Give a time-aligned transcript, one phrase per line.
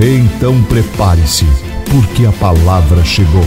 [0.00, 1.44] Então prepare-se,
[1.90, 3.42] porque a palavra chegou.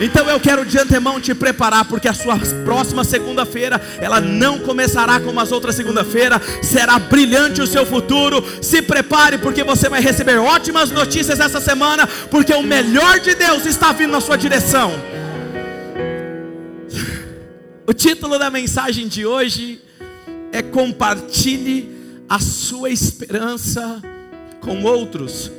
[0.00, 5.20] Então eu quero de antemão te preparar, porque a sua próxima segunda-feira, ela não começará
[5.20, 8.42] como as outras segunda-feira, será brilhante o seu futuro.
[8.62, 13.66] Se prepare, porque você vai receber ótimas notícias essa semana, porque o melhor de Deus
[13.66, 14.92] está vindo na sua direção.
[17.86, 19.80] O título da mensagem de hoje
[20.52, 24.02] é compartilhe a sua esperança
[24.60, 25.50] com outros.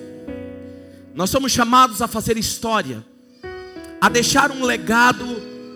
[1.13, 3.03] Nós somos chamados a fazer história
[3.99, 5.25] a deixar um legado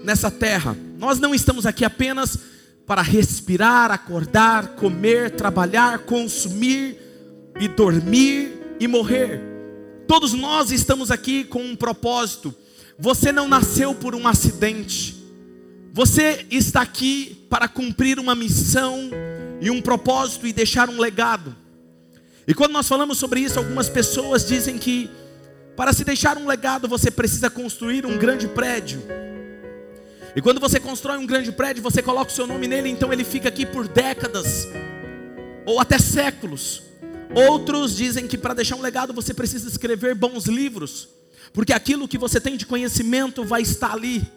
[0.03, 0.75] nessa terra.
[0.97, 2.37] Nós não estamos aqui apenas
[2.85, 6.97] para respirar, acordar, comer, trabalhar, consumir
[7.59, 9.41] e dormir e morrer.
[10.07, 12.53] Todos nós estamos aqui com um propósito.
[12.97, 15.14] Você não nasceu por um acidente.
[15.95, 19.09] Você está aqui para cumprir uma missão
[19.61, 21.55] e um propósito e deixar um legado.
[22.45, 25.09] E quando nós falamos sobre isso, algumas pessoas dizem que
[25.73, 29.01] para se deixar um legado, você precisa construir um grande prédio.
[30.35, 33.23] E quando você constrói um grande prédio, você coloca o seu nome nele, então ele
[33.23, 34.67] fica aqui por décadas
[35.65, 36.83] ou até séculos.
[37.33, 41.07] Outros dizem que para deixar um legado você precisa escrever bons livros,
[41.53, 44.29] porque aquilo que você tem de conhecimento vai estar ali.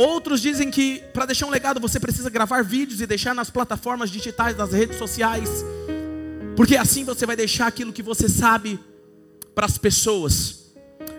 [0.00, 4.10] Outros dizem que para deixar um legado você precisa gravar vídeos e deixar nas plataformas
[4.10, 5.62] digitais das redes sociais,
[6.56, 8.80] porque assim você vai deixar aquilo que você sabe
[9.54, 10.72] para as pessoas.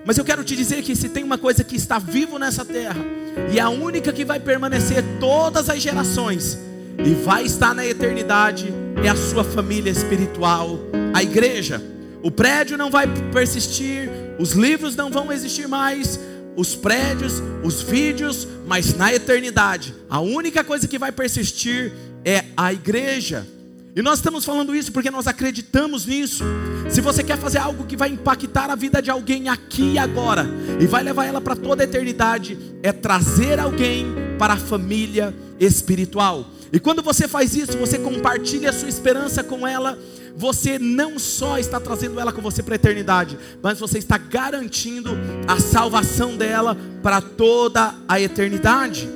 [0.03, 3.06] Mas eu quero te dizer que se tem uma coisa que está vivo nessa terra,
[3.53, 6.58] e a única que vai permanecer todas as gerações,
[6.97, 8.74] e vai estar na eternidade,
[9.06, 10.80] é a sua família espiritual,
[11.14, 11.80] a igreja.
[12.24, 14.09] O prédio não vai persistir,
[14.40, 16.20] os livros não vão existir mais,
[16.56, 22.73] os prédios, os vídeos, mas na eternidade, a única coisa que vai persistir é a
[22.73, 23.47] igreja.
[23.95, 26.44] E nós estamos falando isso porque nós acreditamos nisso.
[26.90, 30.50] Se você quer fazer algo que vai impactar a vida de alguém aqui e agora,
[30.79, 34.06] e vai levar ela para toda a eternidade, é trazer alguém
[34.40, 36.45] para a família espiritual.
[36.72, 40.00] E quando você faz isso, você compartilha a sua esperança com ela,
[40.36, 45.12] você não só está trazendo ela com você para a eternidade, mas você está garantindo
[45.47, 49.09] a salvação dela para toda a eternidade.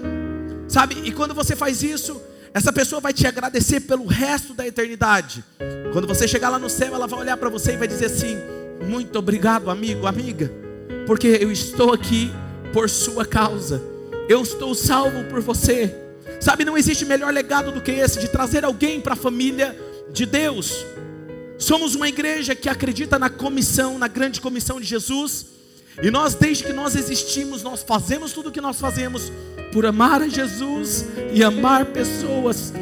[0.68, 0.96] Sabe?
[1.04, 2.22] E quando você faz isso,
[2.54, 5.44] essa pessoa vai te agradecer pelo resto da eternidade.
[5.92, 8.38] Quando você chegar lá no céu, ela vai olhar para você e vai dizer assim:
[8.88, 10.52] Muito obrigado, amigo, amiga,
[11.06, 12.31] porque eu estou aqui
[12.74, 13.81] por sua causa.
[14.28, 15.94] Eu estou salvo por você.
[16.40, 19.78] Sabe, não existe melhor legado do que esse de trazer alguém para a família
[20.12, 20.86] de Deus.
[21.58, 25.46] Somos uma igreja que acredita na comissão, na grande comissão de Jesus.
[26.02, 29.32] E nós, desde que nós existimos, nós fazemos tudo o que nós fazemos
[29.72, 32.74] por amar a Jesus e amar pessoas.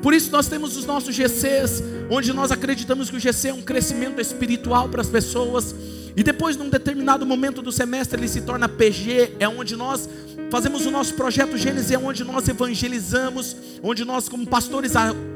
[0.00, 3.62] Por isso nós temos os nossos GCs, onde nós acreditamos que o GC é um
[3.62, 5.74] crescimento espiritual para as pessoas.
[6.16, 10.08] E depois, num determinado momento do semestre, ele se torna PG, é onde nós
[10.50, 14.92] fazemos o nosso projeto Gênesis, é onde nós evangelizamos, onde nós, como pastores,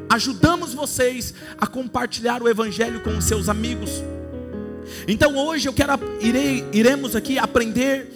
[0.08, 4.02] ajudamos vocês a compartilhar o Evangelho com os seus amigos.
[5.06, 8.12] Então hoje eu quero irei, iremos aqui aprender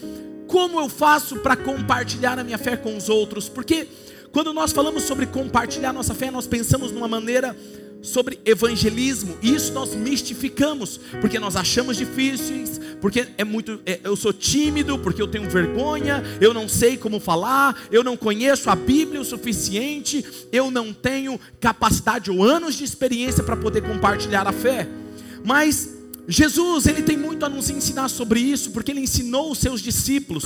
[0.47, 3.49] como eu faço para compartilhar a minha fé com os outros?
[3.49, 3.89] Porque
[4.33, 7.57] quando nós falamos sobre compartilhar nossa fé, nós pensamos numa maneira
[8.03, 14.15] sobre evangelismo, e isso nós mistificamos, porque nós achamos difíceis, porque é muito, é, eu
[14.15, 18.77] sou tímido, porque eu tenho vergonha, eu não sei como falar, eu não conheço a
[18.77, 24.53] Bíblia o suficiente, eu não tenho capacidade ou anos de experiência para poder compartilhar a
[24.53, 24.89] fé.
[25.45, 25.97] Mas
[26.29, 30.45] Jesus, ele tem muito a nos ensinar sobre isso, porque ele ensinou os seus discípulos.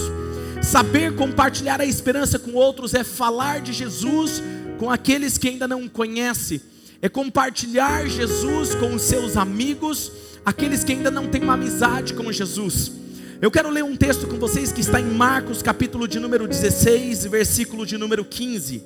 [0.62, 4.43] Saber compartilhar a esperança com outros é falar de Jesus
[4.79, 6.61] com aqueles que ainda não conhecem,
[7.02, 10.12] é compartilhar Jesus com os seus amigos,
[10.44, 12.93] aqueles que ainda não têm uma amizade com Jesus.
[13.41, 17.25] Eu quero ler um texto com vocês que está em Marcos, capítulo de número 16,
[17.26, 18.82] versículo de número 15.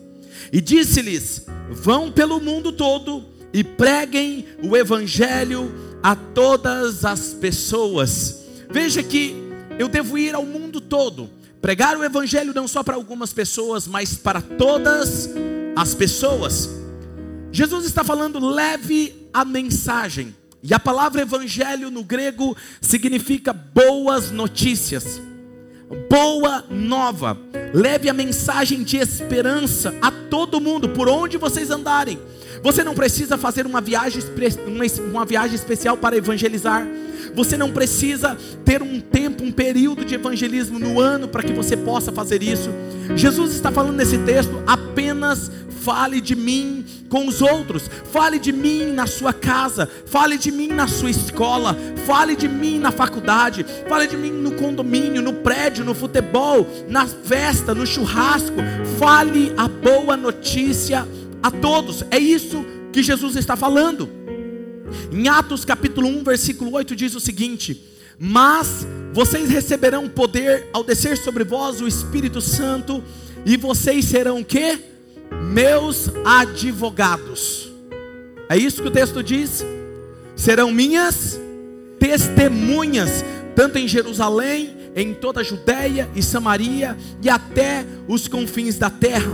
[0.52, 8.44] E disse-lhes: Vão pelo mundo todo e preguem o evangelho a todas as pessoas.
[8.70, 9.34] Veja que
[9.76, 11.28] eu devo ir ao mundo todo,
[11.60, 15.30] pregar o evangelho não só para algumas pessoas, mas para todas
[15.74, 16.83] as pessoas.
[17.54, 20.34] Jesus está falando, leve a mensagem.
[20.60, 25.22] E a palavra evangelho no grego significa boas notícias,
[26.10, 27.38] boa nova.
[27.72, 32.18] Leve a mensagem de esperança a todo mundo, por onde vocês andarem.
[32.60, 34.20] Você não precisa fazer uma viagem,
[35.12, 36.84] uma viagem especial para evangelizar.
[37.34, 41.76] Você não precisa ter um tempo, um período de evangelismo no ano para que você
[41.76, 42.70] possa fazer isso.
[43.14, 45.50] Jesus está falando nesse texto apenas
[45.84, 50.68] fale de mim com os outros, fale de mim na sua casa, fale de mim
[50.68, 51.76] na sua escola,
[52.06, 57.06] fale de mim na faculdade, fale de mim no condomínio, no prédio, no futebol, na
[57.06, 58.56] festa, no churrasco,
[58.98, 61.06] fale a boa notícia
[61.42, 62.02] a todos.
[62.10, 64.08] É isso que Jesus está falando.
[65.12, 67.78] Em Atos capítulo 1, versículo 8 diz o seguinte:
[68.18, 73.04] Mas vocês receberão poder ao descer sobre vós o Espírito Santo,
[73.44, 74.93] e vocês serão o quê?
[75.52, 77.72] Meus advogados.
[78.48, 79.64] É isso que o texto diz?
[80.36, 81.38] Serão minhas
[81.98, 83.24] testemunhas,
[83.54, 89.32] tanto em Jerusalém, em toda a Judéia e Samaria e até os confins da terra.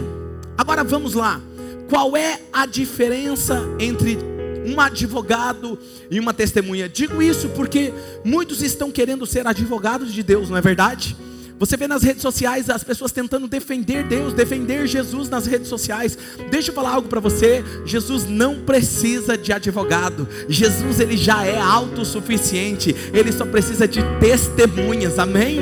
[0.57, 1.41] Agora vamos lá.
[1.89, 4.19] Qual é a diferença entre
[4.65, 5.79] um advogado
[6.11, 6.89] e uma testemunha?
[6.89, 7.93] Digo isso porque
[8.25, 11.17] muitos estão querendo ser advogados de Deus, não é verdade?
[11.61, 16.17] Você vê nas redes sociais as pessoas tentando defender Deus, defender Jesus nas redes sociais.
[16.51, 17.63] Deixa eu falar algo para você.
[17.85, 20.27] Jesus não precisa de advogado.
[20.49, 22.97] Jesus ele já é autossuficiente.
[23.13, 25.19] Ele só precisa de testemunhas.
[25.19, 25.61] Amém?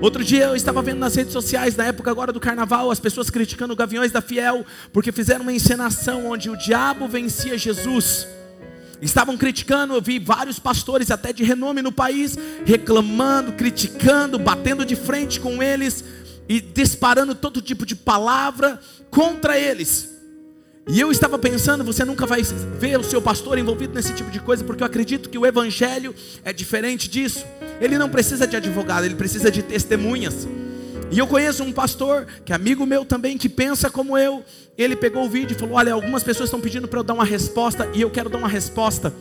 [0.00, 3.28] Outro dia eu estava vendo nas redes sociais, na época agora do carnaval, as pessoas
[3.28, 8.28] criticando Gaviões da Fiel, porque fizeram uma encenação onde o diabo vencia Jesus.
[9.02, 14.94] Estavam criticando, eu vi vários pastores, até de renome no país, reclamando, criticando, batendo de
[14.94, 16.04] frente com eles
[16.48, 20.08] e disparando todo tipo de palavra contra eles.
[20.88, 24.38] E eu estava pensando, você nunca vai ver o seu pastor envolvido nesse tipo de
[24.38, 26.14] coisa, porque eu acredito que o evangelho
[26.44, 27.44] é diferente disso.
[27.80, 30.46] Ele não precisa de advogado, ele precisa de testemunhas.
[31.12, 34.42] E eu conheço um pastor, que é amigo meu também, que pensa como eu.
[34.78, 37.24] Ele pegou o vídeo e falou: Olha, algumas pessoas estão pedindo para eu dar uma
[37.24, 39.12] resposta, e eu quero dar uma resposta.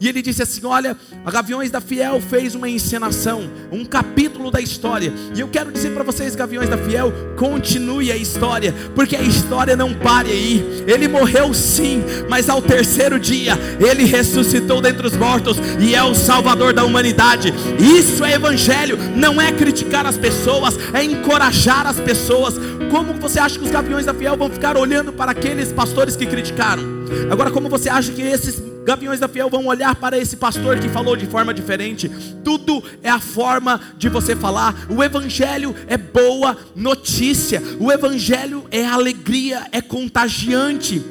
[0.00, 4.58] E ele disse assim: Olha, a Gaviões da Fiel fez uma encenação, um capítulo da
[4.58, 5.12] história.
[5.36, 9.76] E eu quero dizer para vocês, Gaviões da Fiel, continue a história, porque a história
[9.76, 10.84] não pare aí.
[10.86, 16.14] Ele morreu sim, mas ao terceiro dia ele ressuscitou dentre os mortos e é o
[16.14, 17.52] Salvador da humanidade.
[17.78, 22.54] Isso é evangelho, não é criticar as pessoas, é encorajar as pessoas.
[22.90, 26.24] Como você acha que os Gaviões da Fiel vão ficar olhando para aqueles pastores que
[26.24, 26.82] criticaram?
[27.30, 30.88] Agora, como você acha que esses Gaviões da Fiel vão olhar para esse pastor que
[30.88, 32.10] falou de forma diferente.
[32.42, 34.74] Tudo é a forma de você falar.
[34.88, 37.62] O Evangelho é boa notícia.
[37.78, 41.02] O Evangelho é alegria, é contagiante.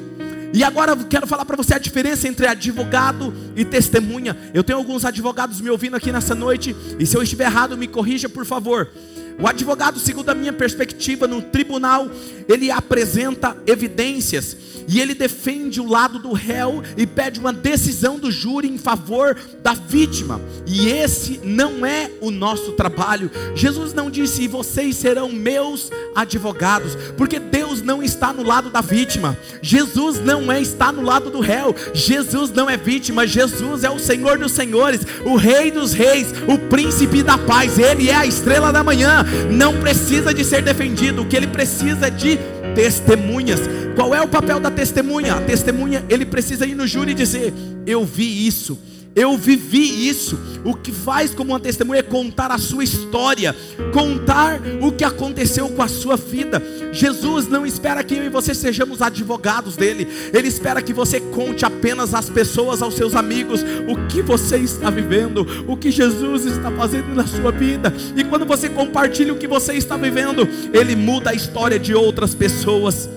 [0.52, 4.36] E agora quero falar para você a diferença entre advogado e testemunha.
[4.52, 7.86] Eu tenho alguns advogados me ouvindo aqui nessa noite, e se eu estiver errado, me
[7.86, 8.88] corrija, por favor.
[9.40, 12.10] O advogado, segundo a minha perspectiva, no tribunal,
[12.48, 14.56] ele apresenta evidências
[14.90, 19.36] e ele defende o lado do réu e pede uma decisão do júri em favor
[19.62, 20.40] da vítima.
[20.66, 23.30] E esse não é o nosso trabalho.
[23.54, 28.80] Jesus não disse: "E vocês serão meus advogados", porque Deus não está no lado da
[28.80, 29.38] vítima.
[29.62, 31.72] Jesus não é está no lado do réu.
[31.94, 33.28] Jesus não é vítima.
[33.28, 37.78] Jesus é o Senhor dos senhores, o Rei dos reis, o príncipe da paz.
[37.78, 39.24] Ele é a estrela da manhã.
[39.50, 41.22] Não precisa de ser defendido.
[41.22, 42.38] O que ele precisa é de
[42.74, 43.60] testemunhas.
[43.94, 45.34] Qual é o papel da testemunha?
[45.34, 47.52] A testemunha, ele precisa ir no júri e dizer:
[47.86, 48.78] Eu vi isso,
[49.14, 50.38] eu vivi isso.
[50.64, 53.54] O que faz como uma testemunha é contar a sua história,
[53.92, 56.62] contar o que aconteceu com a sua vida.
[56.92, 61.64] Jesus não espera que eu e você sejamos advogados dele, ele espera que você conte
[61.64, 66.70] apenas às pessoas, aos seus amigos, o que você está vivendo, o que Jesus está
[66.70, 67.92] fazendo na sua vida.
[68.16, 72.34] E quando você compartilha o que você está vivendo, ele muda a história de outras
[72.34, 73.08] pessoas.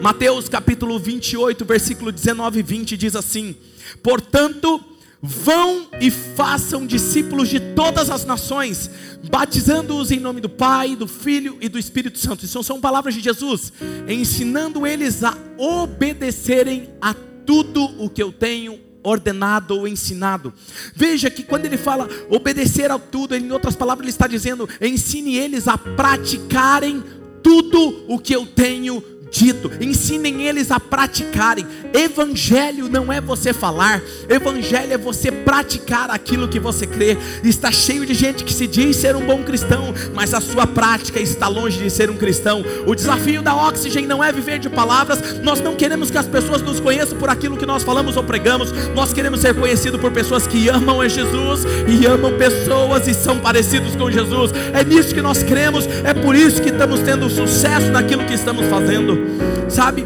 [0.00, 3.56] Mateus capítulo 28, versículo 19 e 20 diz assim:
[4.02, 4.80] Portanto,
[5.22, 8.88] Vão e façam discípulos de todas as nações,
[9.30, 12.44] batizando-os em nome do Pai, do Filho e do Espírito Santo.
[12.44, 13.70] Isso são palavras de Jesus,
[14.08, 20.52] ensinando eles a obedecerem a tudo o que eu tenho ordenado ou ensinado.
[20.94, 25.36] Veja que quando ele fala obedecer a tudo, em outras palavras, ele está dizendo: ensine
[25.36, 27.02] eles a praticarem
[27.42, 31.66] tudo o que eu tenho dito, ensinem eles a praticarem.
[31.94, 37.16] Evangelho não é você falar, evangelho é você praticar aquilo que você crê.
[37.44, 41.20] Está cheio de gente que se diz ser um bom cristão, mas a sua prática
[41.20, 42.64] está longe de ser um cristão.
[42.86, 46.62] O desafio da Oxygen não é viver de palavras, nós não queremos que as pessoas
[46.62, 50.46] nos conheçam por aquilo que nós falamos ou pregamos, nós queremos ser conhecidos por pessoas
[50.46, 54.50] que amam a Jesus e amam pessoas e são parecidos com Jesus.
[54.72, 58.66] É nisso que nós cremos, é por isso que estamos tendo sucesso naquilo que estamos
[58.66, 59.19] fazendo.
[59.68, 60.04] Sabe?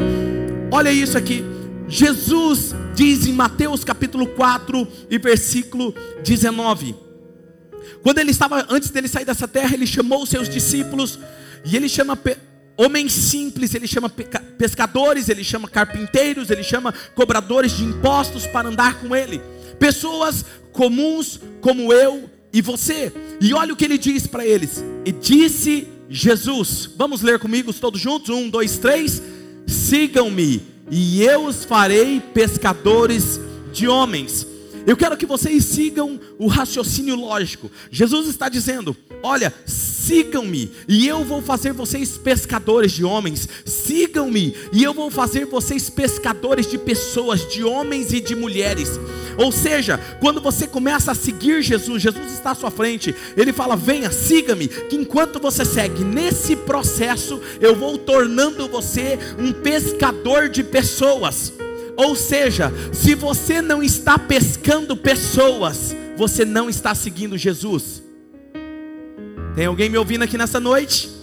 [0.71, 1.43] Olha isso aqui.
[1.87, 5.93] Jesus diz em Mateus capítulo 4 e versículo
[6.23, 6.95] 19.
[8.01, 11.19] Quando ele estava antes dele sair dessa terra, ele chamou os seus discípulos
[11.63, 12.17] e ele chama
[12.77, 18.99] homens simples, ele chama pescadores, ele chama carpinteiros, ele chama cobradores de impostos para andar
[18.99, 19.41] com ele.
[19.79, 23.11] Pessoas comuns como eu e você.
[23.41, 24.83] E olha o que ele diz para eles.
[25.05, 26.89] E disse Jesus.
[26.95, 28.29] Vamos ler comigo todos juntos?
[28.29, 29.21] Um, dois, três.
[29.67, 33.39] Sigam-me, e eu os farei pescadores
[33.73, 34.54] de homens.
[34.85, 37.71] Eu quero que vocês sigam o raciocínio lógico.
[37.89, 43.49] Jesus está dizendo: Olha, sigam-me, e eu vou fazer vocês pescadores de homens.
[43.65, 48.99] Sigam-me, e eu vou fazer vocês pescadores de pessoas, de homens e de mulheres.
[49.37, 53.75] Ou seja, quando você começa a seguir Jesus, Jesus está à sua frente, ele fala:
[53.75, 60.63] Venha, siga-me, que enquanto você segue nesse processo, eu vou tornando você um pescador de
[60.63, 61.51] pessoas.
[61.97, 68.03] Ou seja, se você não está pescando pessoas, você não está seguindo Jesus.
[69.55, 71.15] Tem alguém me ouvindo aqui nessa noite?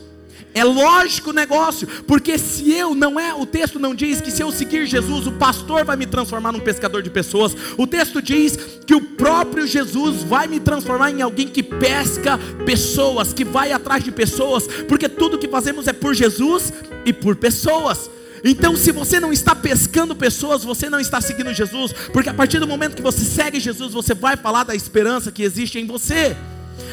[0.54, 4.42] É lógico o negócio, porque se eu não é, o texto não diz que se
[4.42, 7.56] eu seguir Jesus, o pastor vai me transformar num pescador de pessoas.
[7.78, 13.32] O texto diz que o próprio Jesus vai me transformar em alguém que pesca pessoas,
[13.32, 16.70] que vai atrás de pessoas, porque tudo que fazemos é por Jesus
[17.06, 18.10] e por pessoas.
[18.44, 22.58] Então, se você não está pescando pessoas, você não está seguindo Jesus, porque a partir
[22.58, 26.36] do momento que você segue Jesus, você vai falar da esperança que existe em você.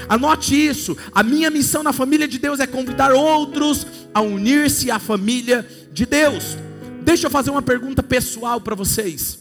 [0.08, 0.96] Anote isso.
[1.12, 6.06] A minha missão na família de Deus é convidar outros a unir-se à família de
[6.06, 6.58] Deus.
[7.02, 9.40] Deixa eu fazer uma pergunta pessoal para vocês.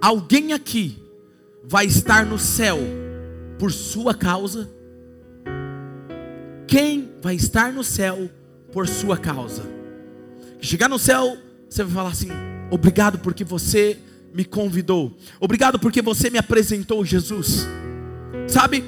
[0.00, 0.98] Alguém aqui
[1.64, 2.78] vai estar no céu
[3.58, 4.70] por sua causa?
[6.66, 8.30] Quem vai estar no céu
[8.70, 9.77] por sua causa?
[10.60, 11.36] Chegar no céu,
[11.68, 12.28] você vai falar assim:
[12.70, 13.98] obrigado porque você
[14.34, 17.66] me convidou, obrigado porque você me apresentou Jesus.
[18.46, 18.84] Sabe,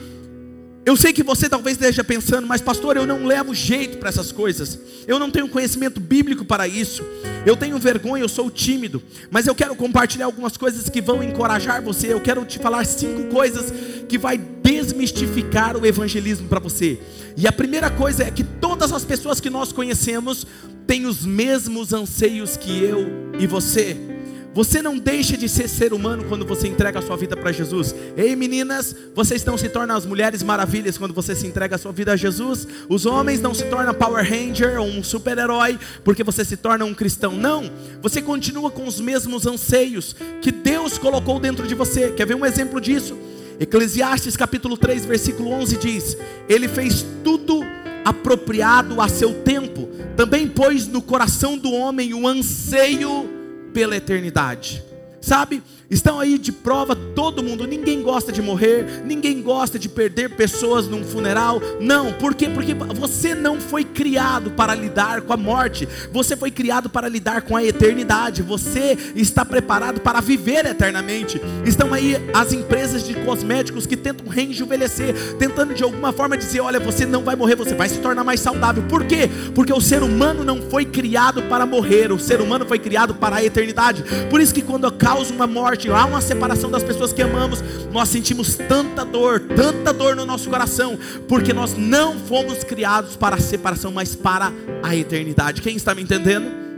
[0.84, 4.32] eu sei que você talvez esteja pensando, mas pastor, eu não levo jeito para essas
[4.32, 4.78] coisas.
[5.06, 7.04] Eu não tenho conhecimento bíblico para isso.
[7.44, 9.02] Eu tenho vergonha, eu sou tímido.
[9.30, 12.12] Mas eu quero compartilhar algumas coisas que vão encorajar você.
[12.12, 13.72] Eu quero te falar cinco coisas
[14.08, 16.98] que vai desmistificar o evangelismo para você.
[17.36, 20.46] E a primeira coisa é que todas as pessoas que nós conhecemos
[20.86, 23.06] têm os mesmos anseios que eu
[23.38, 24.09] e você.
[24.52, 27.94] Você não deixa de ser ser humano quando você entrega a sua vida para Jesus.
[28.16, 31.92] Ei meninas, vocês não se tornam as mulheres maravilhas quando você se entrega a sua
[31.92, 32.66] vida a Jesus.
[32.88, 36.92] Os homens não se tornam Power Ranger ou um super-herói porque você se torna um
[36.92, 37.32] cristão.
[37.32, 37.70] Não,
[38.02, 42.10] você continua com os mesmos anseios que Deus colocou dentro de você.
[42.10, 43.16] Quer ver um exemplo disso?
[43.60, 46.16] Eclesiastes capítulo 3, versículo 11 diz:
[46.48, 47.60] Ele fez tudo
[48.04, 49.88] apropriado a seu tempo.
[50.16, 53.39] Também pôs no coração do homem o anseio
[53.72, 54.82] pela eternidade.
[55.20, 55.62] Sabe?
[55.90, 57.66] Estão aí de prova todo mundo.
[57.66, 61.60] Ninguém gosta de morrer, ninguém gosta de perder pessoas num funeral.
[61.80, 62.48] Não, por quê?
[62.48, 65.88] Porque você não foi criado para lidar com a morte.
[66.12, 68.40] Você foi criado para lidar com a eternidade.
[68.40, 71.40] Você está preparado para viver eternamente.
[71.66, 76.78] Estão aí as empresas de cosméticos que tentam rejuvenescer, tentando de alguma forma dizer: "Olha,
[76.78, 78.84] você não vai morrer, você vai se tornar mais saudável".
[78.84, 79.28] Por quê?
[79.56, 82.12] Porque o ser humano não foi criado para morrer.
[82.12, 84.04] O ser humano foi criado para a eternidade.
[84.30, 87.62] Por isso que quando causa uma morte morte, há uma separação das pessoas que amamos,
[87.90, 93.36] nós sentimos tanta dor, tanta dor no nosso coração, porque nós não fomos criados para
[93.36, 95.62] a separação, mas para a eternidade.
[95.62, 96.69] Quem está me entendendo?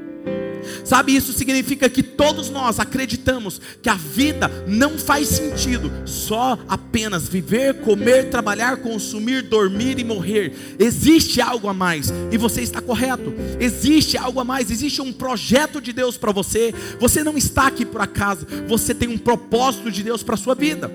[0.85, 7.29] Sabe, isso significa que todos nós acreditamos que a vida não faz sentido só apenas
[7.29, 10.77] viver, comer, trabalhar, consumir, dormir e morrer.
[10.79, 13.33] Existe algo a mais, e você está correto.
[13.61, 16.75] Existe algo a mais, existe um projeto de Deus para você.
[16.99, 20.55] Você não está aqui por acaso, você tem um propósito de Deus para a sua
[20.55, 20.91] vida.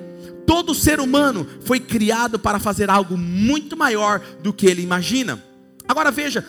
[0.46, 5.44] Todo ser humano foi criado para fazer algo muito maior do que ele imagina.
[5.86, 6.46] Agora veja,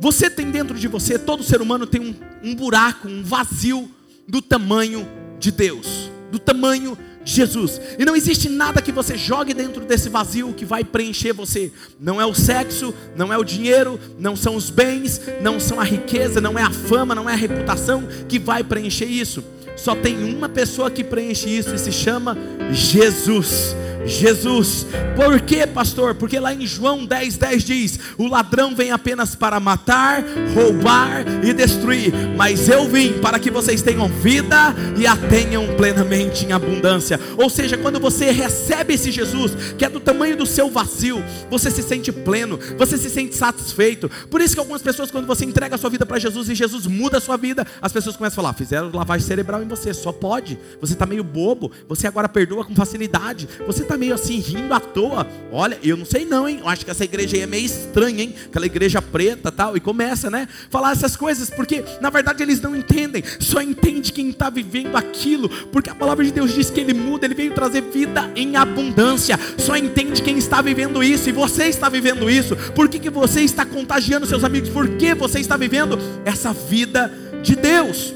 [0.00, 3.90] você tem dentro de você, todo ser humano tem um, um buraco, um vazio
[4.26, 6.96] do tamanho de Deus, do tamanho
[7.28, 7.78] Jesus.
[7.98, 11.70] E não existe nada que você jogue dentro desse vazio que vai preencher você.
[12.00, 15.84] Não é o sexo, não é o dinheiro, não são os bens, não são a
[15.84, 19.44] riqueza, não é a fama, não é a reputação que vai preencher isso.
[19.76, 22.36] Só tem uma pessoa que preenche isso e se chama
[22.72, 23.76] Jesus.
[24.08, 24.86] Jesus.
[25.14, 26.14] Por quê, pastor?
[26.14, 31.52] Porque lá em João 10, 10 diz: O ladrão vem apenas para matar, roubar e
[31.52, 32.12] destruir.
[32.36, 37.17] Mas eu vim para que vocês tenham vida e a tenham plenamente em abundância.
[37.36, 41.70] Ou seja, quando você recebe esse Jesus, que é do tamanho do seu vazio, você
[41.70, 44.10] se sente pleno, você se sente satisfeito.
[44.30, 46.86] Por isso que algumas pessoas, quando você entrega a sua vida para Jesus e Jesus
[46.86, 50.12] muda a sua vida, as pessoas começam a falar: fizeram lavagem cerebral em você, só
[50.12, 50.58] pode.
[50.80, 54.80] Você está meio bobo, você agora perdoa com facilidade, você está meio assim rindo à
[54.80, 55.26] toa.
[55.50, 56.58] Olha, eu não sei não, hein?
[56.60, 58.34] Eu acho que essa igreja aí é meio estranha, hein?
[58.46, 59.76] Aquela igreja preta tal.
[59.76, 60.48] E começa, né?
[60.70, 63.22] Falar essas coisas, porque na verdade eles não entendem.
[63.40, 65.48] Só entende quem está vivendo aquilo.
[65.48, 69.38] Porque a palavra de Deus diz que ele muda, ele veio trazer vida em abundância.
[69.56, 71.28] Só entende quem está vivendo isso.
[71.28, 72.56] E você está vivendo isso.
[72.74, 74.68] Por que, que você está contagiando seus amigos?
[74.68, 77.12] Por que você está vivendo essa vida
[77.42, 78.14] de Deus?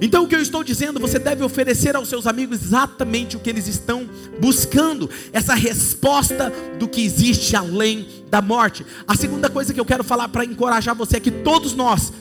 [0.00, 3.50] Então o que eu estou dizendo, você deve oferecer aos seus amigos exatamente o que
[3.50, 4.08] eles estão
[4.40, 8.84] buscando, essa resposta do que existe além da morte.
[9.06, 12.12] A segunda coisa que eu quero falar para encorajar você é que todos nós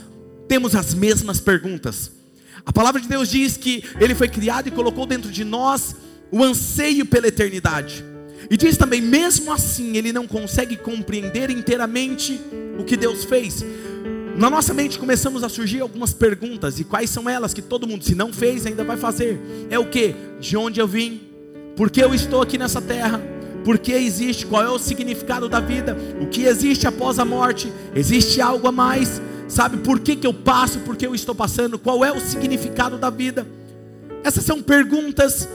[0.48, 2.17] temos as mesmas perguntas.
[2.68, 5.96] A palavra de Deus diz que ele foi criado e colocou dentro de nós
[6.30, 8.04] o anseio pela eternidade.
[8.52, 12.38] E diz também, mesmo assim, ele não consegue compreender inteiramente
[12.78, 13.64] o que Deus fez.
[14.36, 18.04] Na nossa mente começamos a surgir algumas perguntas, e quais são elas que todo mundo,
[18.04, 19.40] se não fez, ainda vai fazer?
[19.70, 20.14] É o que?
[20.42, 21.22] De onde eu vim?
[21.78, 23.22] Por que eu estou aqui nessa terra?
[23.64, 24.46] Por que existe?
[24.46, 25.98] Qual é o significado da vida?
[26.20, 27.72] O que existe após a morte?
[27.96, 29.22] Existe algo a mais?
[29.48, 30.80] Sabe por que, que eu passo?
[30.80, 31.80] Por que eu estou passando?
[31.80, 33.48] Qual é o significado da vida?
[34.24, 35.48] Essas são perguntas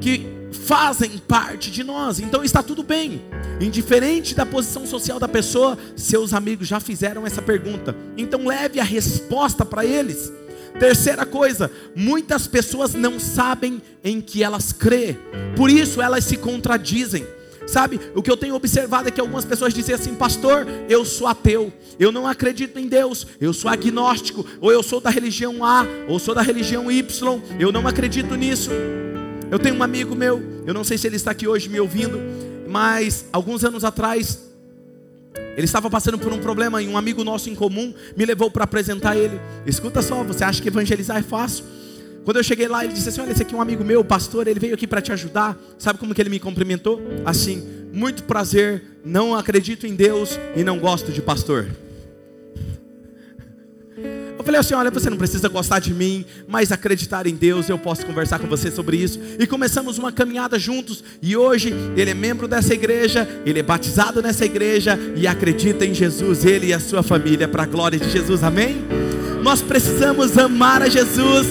[0.00, 3.22] que fazem parte de nós, então está tudo bem.
[3.60, 8.84] Indiferente da posição social da pessoa, seus amigos já fizeram essa pergunta, então leve a
[8.84, 10.32] resposta para eles.
[10.78, 15.16] Terceira coisa, muitas pessoas não sabem em que elas crê,
[15.56, 17.26] por isso elas se contradizem.
[17.70, 21.28] Sabe, o que eu tenho observado é que algumas pessoas dizem assim, pastor, eu sou
[21.28, 25.86] ateu, eu não acredito em Deus, eu sou agnóstico, ou eu sou da religião A,
[26.08, 28.70] ou sou da religião Y, eu não acredito nisso.
[29.48, 32.18] Eu tenho um amigo meu, eu não sei se ele está aqui hoje me ouvindo,
[32.68, 34.50] mas alguns anos atrás,
[35.56, 38.64] ele estava passando por um problema e um amigo nosso em comum me levou para
[38.64, 39.40] apresentar ele.
[39.64, 41.64] Escuta só, você acha que evangelizar é fácil?
[42.24, 44.46] Quando eu cheguei lá, ele disse assim: Olha, esse aqui é um amigo meu, pastor,
[44.46, 45.58] ele veio aqui para te ajudar.
[45.78, 47.00] Sabe como que ele me cumprimentou?
[47.24, 51.66] Assim, muito prazer, não acredito em Deus e não gosto de pastor.
[54.40, 57.78] Eu falei assim: olha, você não precisa gostar de mim, mas acreditar em Deus, eu
[57.78, 59.20] posso conversar com você sobre isso.
[59.38, 61.04] E começamos uma caminhada juntos.
[61.20, 65.92] E hoje ele é membro dessa igreja, ele é batizado nessa igreja e acredita em
[65.92, 68.99] Jesus, ele e a sua família, para a glória de Jesus, amém?
[69.42, 71.46] Nós precisamos amar a Jesus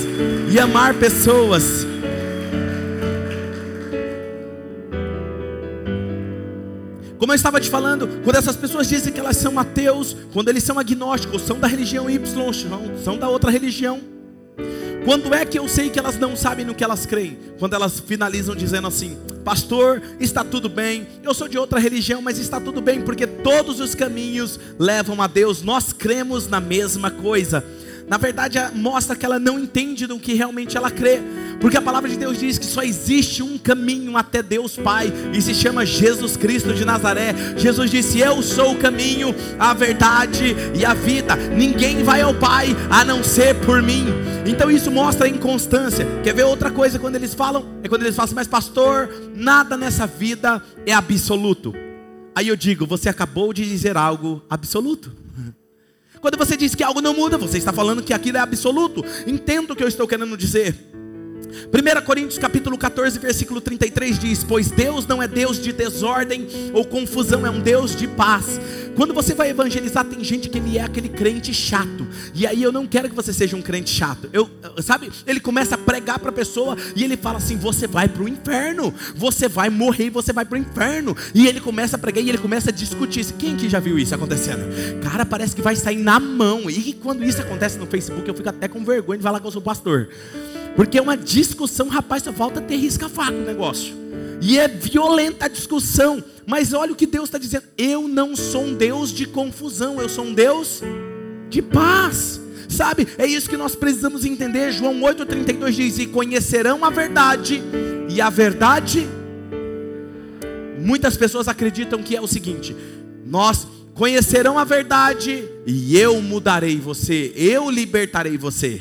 [0.52, 1.86] e amar pessoas.
[7.18, 10.64] Como eu estava te falando, quando essas pessoas dizem que elas são ateus, quando eles
[10.64, 12.24] são agnósticos, são da religião Y,
[13.04, 14.00] são da outra religião.
[15.04, 17.38] Quando é que eu sei que elas não sabem no que elas creem?
[17.58, 21.08] Quando elas finalizam dizendo assim: Pastor, está tudo bem.
[21.24, 25.28] Eu sou de outra religião, mas está tudo bem, porque todos os caminhos levam a
[25.28, 25.62] Deus.
[25.62, 27.64] Nós cremos na mesma coisa.
[28.10, 31.22] Na verdade, mostra que ela não entende do que realmente ela crê.
[31.62, 35.42] Porque a palavra de Deus diz que só existe um caminho até Deus Pai, e
[35.42, 37.36] se chama Jesus Cristo de Nazaré.
[37.58, 41.36] Jesus disse: Eu sou o caminho, a verdade e a vida.
[41.36, 44.06] Ninguém vai ao Pai a não ser por mim.
[44.46, 46.08] Então isso mostra a inconstância.
[46.24, 47.66] Quer ver outra coisa quando eles falam?
[47.84, 51.74] É quando eles falam assim, mas pastor, nada nessa vida é absoluto.
[52.34, 55.19] Aí eu digo, você acabou de dizer algo absoluto.
[56.22, 59.04] Quando você diz que algo não muda, você está falando que aquilo é absoluto.
[59.26, 60.89] Entendo o que eu estou querendo dizer.
[61.50, 66.86] 1 Coríntios capítulo 14, versículo 33 diz: Pois Deus não é Deus de desordem ou
[66.86, 68.60] confusão, é um Deus de paz.
[68.96, 72.06] Quando você vai evangelizar, tem gente que ele é aquele crente chato.
[72.36, 74.30] E aí eu não quero que você seja um crente chato.
[74.34, 74.50] Eu,
[74.82, 78.24] sabe, ele começa a pregar para a pessoa e ele fala assim: Você vai para
[78.24, 81.16] o inferno, você vai morrer você vai para o inferno.
[81.34, 83.26] E ele começa a pregar e ele começa a discutir.
[83.34, 84.64] Quem que já viu isso acontecendo?
[85.02, 86.70] Cara, parece que vai sair na mão.
[86.70, 89.52] E quando isso acontece no Facebook, eu fico até com vergonha de falar que eu
[89.52, 90.10] sou pastor.
[90.80, 93.94] Porque é uma discussão, rapaz, só falta ter risca-faca o negócio.
[94.40, 96.24] E é violenta a discussão.
[96.48, 100.08] Mas olha o que Deus está dizendo: eu não sou um Deus de confusão, eu
[100.08, 100.82] sou um Deus
[101.50, 102.40] de paz.
[102.70, 103.10] Sabe?
[103.18, 104.72] É isso que nós precisamos entender.
[104.72, 107.62] João 8:32 diz: "E conhecerão a verdade,
[108.08, 109.06] e a verdade
[110.82, 112.74] Muitas pessoas acreditam que é o seguinte:
[113.26, 118.80] nós conhecerão a verdade e eu mudarei você, eu libertarei você.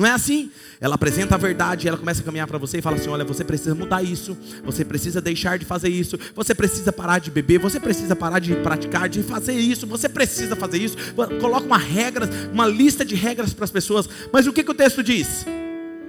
[0.00, 0.50] Não é assim?
[0.80, 3.44] Ela apresenta a verdade, ela começa a caminhar para você e fala assim: olha, você
[3.44, 4.34] precisa mudar isso,
[4.64, 8.56] você precisa deixar de fazer isso, você precisa parar de beber, você precisa parar de
[8.56, 10.96] praticar, de fazer isso, você precisa fazer isso.
[11.38, 14.08] Coloca uma regra, uma lista de regras para as pessoas.
[14.32, 15.44] Mas o que, que o texto diz?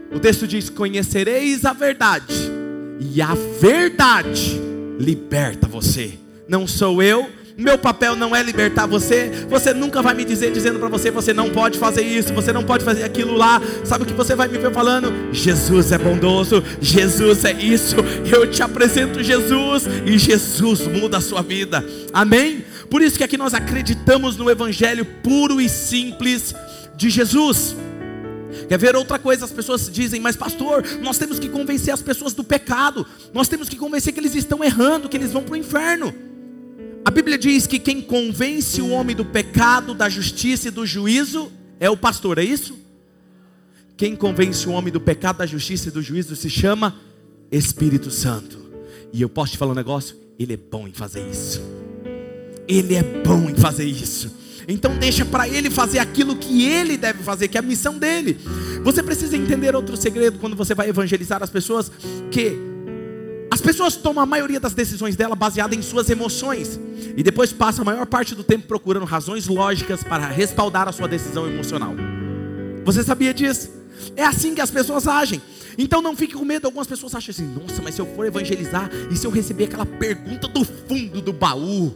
[0.10, 2.34] O texto diz: conhecereis a verdade,
[2.98, 4.58] e a verdade
[4.98, 6.14] liberta você.
[6.48, 9.32] Não sou eu, meu papel não é libertar você.
[9.50, 12.64] Você nunca vai me dizer dizendo para você você não pode fazer isso, você não
[12.64, 13.62] pode fazer aquilo lá.
[13.84, 15.12] Sabe o que você vai me ver falando?
[15.34, 17.96] Jesus é bondoso, Jesus é isso.
[18.32, 21.84] Eu te apresento Jesus e Jesus muda a sua vida.
[22.14, 22.64] Amém?
[22.90, 26.54] Por isso que aqui nós acreditamos no evangelho puro e simples
[26.96, 27.76] de Jesus.
[28.68, 29.46] Quer ver outra coisa?
[29.46, 33.68] As pessoas dizem, mas pastor, nós temos que convencer as pessoas do pecado, nós temos
[33.68, 36.14] que convencer que eles estão errando, que eles vão para o inferno.
[37.04, 41.52] A Bíblia diz que quem convence o homem do pecado, da justiça e do juízo
[41.80, 42.78] é o pastor, é isso?
[43.98, 46.96] Quem convence o homem do pecado, da justiça e do juízo se chama
[47.52, 48.60] Espírito Santo.
[49.12, 50.16] E eu posso te falar um negócio?
[50.38, 51.62] Ele é bom em fazer isso.
[52.68, 54.32] Ele é bom em fazer isso.
[54.68, 58.38] Então deixa para ele fazer aquilo que ele deve fazer, que é a missão dele.
[58.84, 61.92] Você precisa entender outro segredo quando você vai evangelizar as pessoas,
[62.30, 62.71] que
[63.62, 66.80] as pessoas tomam a maioria das decisões dela baseada em suas emoções
[67.16, 71.08] e depois passa a maior parte do tempo procurando razões lógicas para respaldar a sua
[71.08, 71.94] decisão emocional.
[72.84, 73.70] Você sabia disso?
[74.16, 75.40] É assim que as pessoas agem.
[75.78, 76.66] Então não fique com medo.
[76.66, 79.86] Algumas pessoas acham assim: nossa, mas se eu for evangelizar e se eu receber aquela
[79.86, 81.96] pergunta do fundo do baú,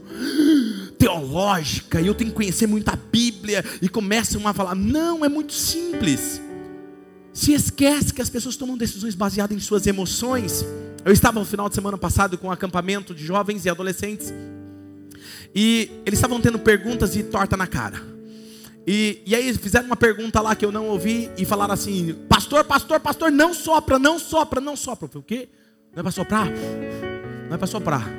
[0.99, 5.30] teológica, e eu tenho que conhecer muito a Bíblia, e começam a falar: não, é
[5.30, 6.39] muito simples.
[7.34, 10.63] Se esquece que as pessoas tomam decisões baseadas em suas emoções.
[11.06, 14.34] Eu estava no final de semana passado com um acampamento de jovens e adolescentes,
[15.54, 18.02] e eles estavam tendo perguntas e torta na cara.
[18.88, 22.63] E, e aí fizeram uma pergunta lá que eu não ouvi e falaram assim: Pastor,
[22.63, 25.06] pastor, pastor, não sopra, não sopra, não sopra.
[25.06, 25.50] Eu falei: O quê?
[25.94, 26.48] Não é para soprar?
[27.48, 28.10] Não é para soprar.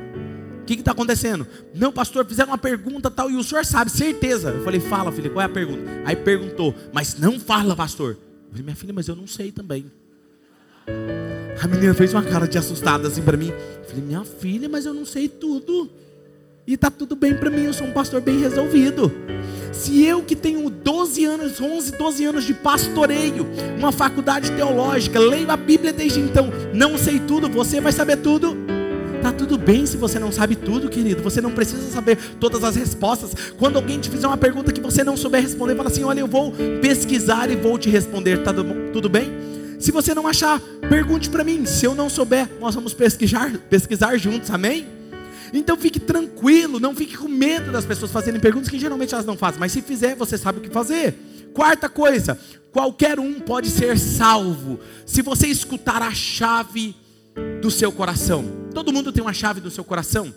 [0.63, 1.45] O que está acontecendo?
[1.75, 4.51] Não, pastor, fizeram uma pergunta tal, e o senhor sabe, certeza.
[4.51, 5.83] Eu falei, fala, filha, qual é a pergunta?
[6.05, 8.13] Aí perguntou, mas não fala, pastor.
[8.13, 9.87] Eu falei, minha filha, mas eu não sei também.
[11.61, 13.49] A menina fez uma cara de assustada assim para mim.
[13.49, 15.91] Eu falei, minha filha, mas eu não sei tudo.
[16.67, 19.13] E está tudo bem para mim, eu sou um pastor bem resolvido.
[19.73, 23.47] Se eu que tenho 12 anos, 11, 12 anos de pastoreio,
[23.79, 28.57] uma faculdade teológica, leio a Bíblia desde então, não sei tudo, você vai saber tudo.
[29.23, 31.23] Tá tudo bem se você não sabe tudo, querido.
[31.23, 33.33] Você não precisa saber todas as respostas.
[33.59, 36.29] Quando alguém te fizer uma pergunta que você não souber responder, fala assim: Olha, eu
[36.29, 38.45] vou pesquisar e vou te responder.
[38.45, 38.53] Tá
[38.93, 39.56] tudo bem?
[39.79, 41.65] Se você não achar, pergunte para mim.
[41.67, 44.51] Se eu não souber, nós vamos pesquisar, pesquisar juntos.
[44.51, 44.87] Amém?
[45.53, 49.37] Então fique tranquilo, não fique com medo das pessoas fazerem perguntas que geralmente elas não
[49.37, 51.15] fazem, mas se fizer, você sabe o que fazer.
[51.55, 52.39] Quarta coisa,
[52.73, 56.95] qualquer um pode ser salvo se você escutar a chave
[57.61, 58.45] do seu coração.
[58.75, 60.35] Todo mundo tem uma chave do seu coração.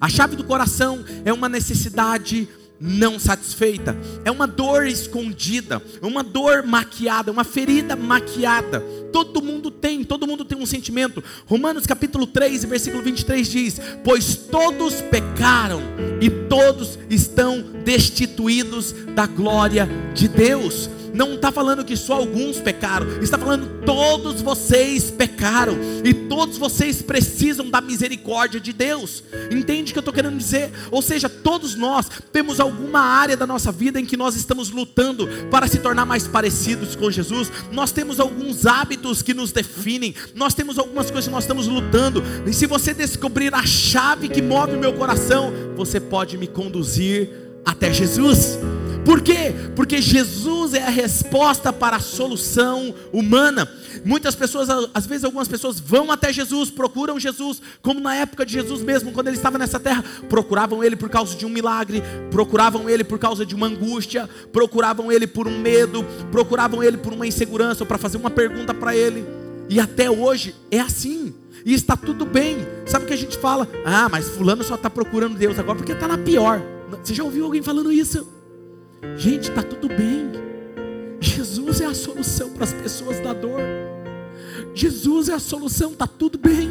[0.00, 2.48] A chave do coração é uma necessidade
[2.80, 8.80] não satisfeita, é uma dor escondida, é uma dor maquiada, uma ferida maquiada.
[9.12, 11.22] Todo mundo tem, todo mundo tem um sentimento.
[11.46, 15.80] Romanos capítulo 3, versículo 23 diz: Pois todos pecaram
[16.20, 23.22] e todos estão destituídos da glória de Deus não está falando que só alguns pecaram,
[23.22, 29.22] está falando todos vocês pecaram e todos vocês precisam da misericórdia de Deus.
[29.50, 30.72] Entende o que eu estou querendo dizer?
[30.90, 35.28] Ou seja, todos nós temos alguma área da nossa vida em que nós estamos lutando
[35.50, 37.50] para se tornar mais parecidos com Jesus.
[37.70, 42.24] Nós temos alguns hábitos que nos definem, nós temos algumas coisas que nós estamos lutando.
[42.44, 47.30] E se você descobrir a chave que move o meu coração, você pode me conduzir
[47.64, 48.58] até Jesus.
[49.04, 49.54] Por quê?
[49.76, 53.68] Porque Jesus é a resposta para a solução humana.
[54.04, 58.52] Muitas pessoas, às vezes algumas pessoas vão até Jesus, procuram Jesus, como na época de
[58.52, 62.88] Jesus mesmo, quando ele estava nessa terra, procuravam ele por causa de um milagre, procuravam
[62.88, 67.26] ele por causa de uma angústia, procuravam ele por um medo, procuravam ele por uma
[67.26, 69.24] insegurança, ou para fazer uma pergunta para ele.
[69.68, 71.34] E até hoje é assim.
[71.64, 72.58] E está tudo bem.
[72.84, 73.66] Sabe o que a gente fala?
[73.84, 76.60] Ah, mas fulano só está procurando Deus agora porque está na pior.
[77.02, 78.33] Você já ouviu alguém falando isso?
[79.16, 80.32] Gente, está tudo bem.
[81.20, 83.60] Jesus é a solução para as pessoas da dor.
[84.74, 86.70] Jesus é a solução, está tudo bem.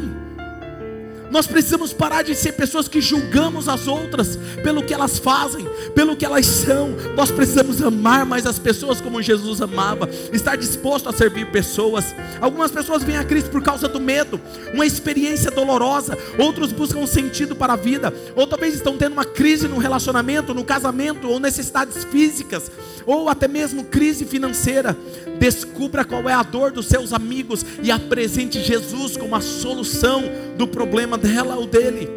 [1.30, 6.16] Nós precisamos parar de ser pessoas que julgamos as outras pelo que elas fazem, pelo
[6.16, 6.94] que elas são.
[7.16, 12.14] Nós precisamos amar mais as pessoas como Jesus amava, estar disposto a servir pessoas.
[12.40, 14.40] Algumas pessoas vêm a Cristo por causa do medo,
[14.72, 16.16] uma experiência dolorosa.
[16.38, 20.54] Outros buscam um sentido para a vida, ou talvez estão tendo uma crise no relacionamento,
[20.54, 22.70] no casamento, ou necessidades físicas,
[23.06, 24.96] ou até mesmo crise financeira.
[25.38, 30.22] Descubra qual é a dor dos seus amigos e apresente Jesus como a solução
[30.56, 32.08] do problema dela ou dele.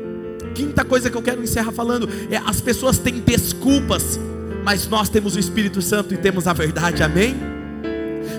[0.53, 4.19] Quinta coisa que eu quero encerrar falando é: as pessoas têm desculpas,
[4.63, 7.56] mas nós temos o Espírito Santo e temos a verdade, amém?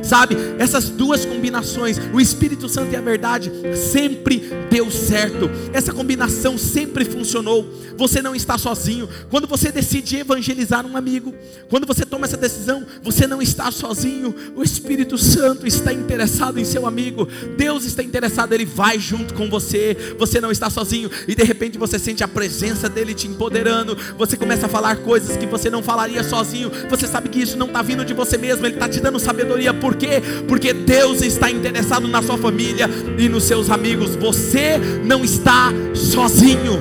[0.08, 5.50] Sabe, essas duas combinações, o Espírito Santo e a verdade, sempre deu certo.
[5.70, 7.68] Essa combinação sempre funcionou.
[7.94, 9.06] Você não está sozinho.
[9.28, 11.34] Quando você decide evangelizar um amigo,
[11.68, 14.34] quando você toma essa decisão, você não está sozinho.
[14.56, 17.28] O Espírito Santo está interessado em seu amigo.
[17.58, 19.94] Deus está interessado, ele vai junto com você.
[20.18, 23.94] Você não está sozinho e de repente você sente a presença dele te empoderando.
[24.16, 26.70] Você começa a falar coisas que você não falaria sozinho.
[26.88, 29.74] Você sabe que isso não está vindo de você mesmo, ele está te dando sabedoria
[29.74, 30.22] por quê?
[30.46, 34.16] Porque Deus está interessado na sua família e nos seus amigos.
[34.16, 36.80] Você não está sozinho.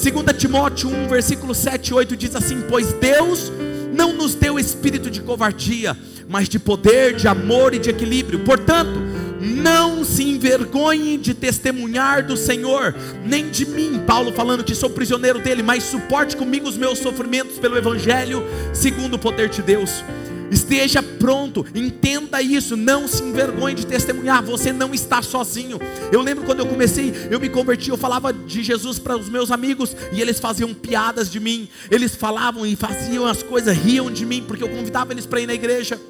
[0.00, 3.50] 2 Timóteo 1, versículo 7 e 8 diz assim: Pois Deus
[3.92, 5.96] não nos deu espírito de covardia,
[6.28, 8.40] mas de poder, de amor e de equilíbrio.
[8.40, 9.00] Portanto,
[9.40, 15.38] não se envergonhe de testemunhar do Senhor, nem de mim, Paulo falando que sou prisioneiro
[15.38, 20.04] dele, mas suporte comigo os meus sofrimentos pelo Evangelho, segundo o poder de Deus.
[20.50, 25.78] Esteja pronto, entenda isso, não se envergonhe de testemunhar, você não está sozinho.
[26.10, 29.50] Eu lembro quando eu comecei, eu me converti, eu falava de Jesus para os meus
[29.50, 34.24] amigos e eles faziam piadas de mim, eles falavam e faziam as coisas, riam de
[34.24, 36.00] mim, porque eu convidava eles para ir na igreja.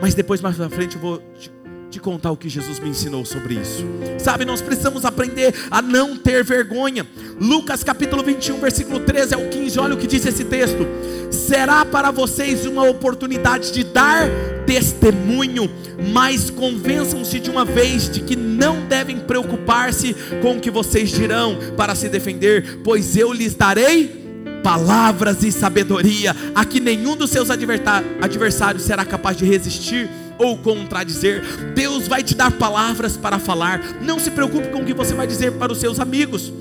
[0.00, 1.50] Mas depois, mais para frente, eu vou te
[2.00, 3.84] contar o que Jesus me ensinou sobre isso.
[4.18, 7.06] Sabe, nós precisamos aprender a não ter vergonha.
[7.40, 10.86] Lucas capítulo 21, versículo 13 ao 15, olha o que diz esse texto:
[11.30, 14.28] Será para vocês uma oportunidade de dar
[14.66, 15.70] testemunho,
[16.12, 21.58] mas convençam-se de uma vez de que não devem preocupar-se com o que vocês dirão
[21.76, 24.24] para se defender, pois eu lhes darei
[24.62, 31.42] palavras e sabedoria, a que nenhum dos seus adversários será capaz de resistir ou contradizer.
[31.74, 33.80] Deus vai te dar palavras para falar.
[34.02, 36.52] Não se preocupe com o que você vai dizer para os seus amigos.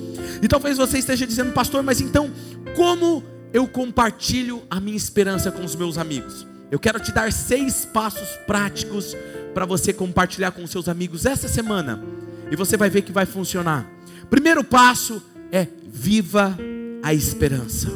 [0.41, 2.29] E talvez você esteja dizendo, pastor, mas então,
[2.75, 6.45] como eu compartilho a minha esperança com os meus amigos?
[6.69, 9.15] Eu quero te dar seis passos práticos
[9.53, 12.03] para você compartilhar com os seus amigos essa semana.
[12.51, 13.87] E você vai ver que vai funcionar.
[14.29, 16.57] Primeiro passo é viva
[17.03, 17.89] a esperança.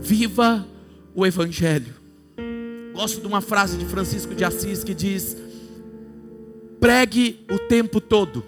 [0.00, 0.66] Viva
[1.14, 1.97] o Evangelho.
[2.98, 5.36] Gosto de uma frase de Francisco de Assis que diz:
[6.80, 8.42] pregue o tempo todo,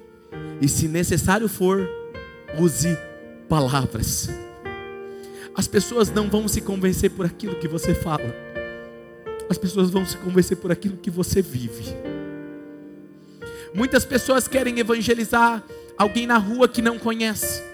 [0.60, 1.88] e se necessário for,
[2.58, 2.98] use
[3.48, 4.28] palavras.
[5.54, 8.34] As pessoas não vão se convencer por aquilo que você fala,
[9.48, 11.84] as pessoas vão se convencer por aquilo que você vive.
[13.72, 15.62] Muitas pessoas querem evangelizar
[15.96, 17.69] alguém na rua que não conhece.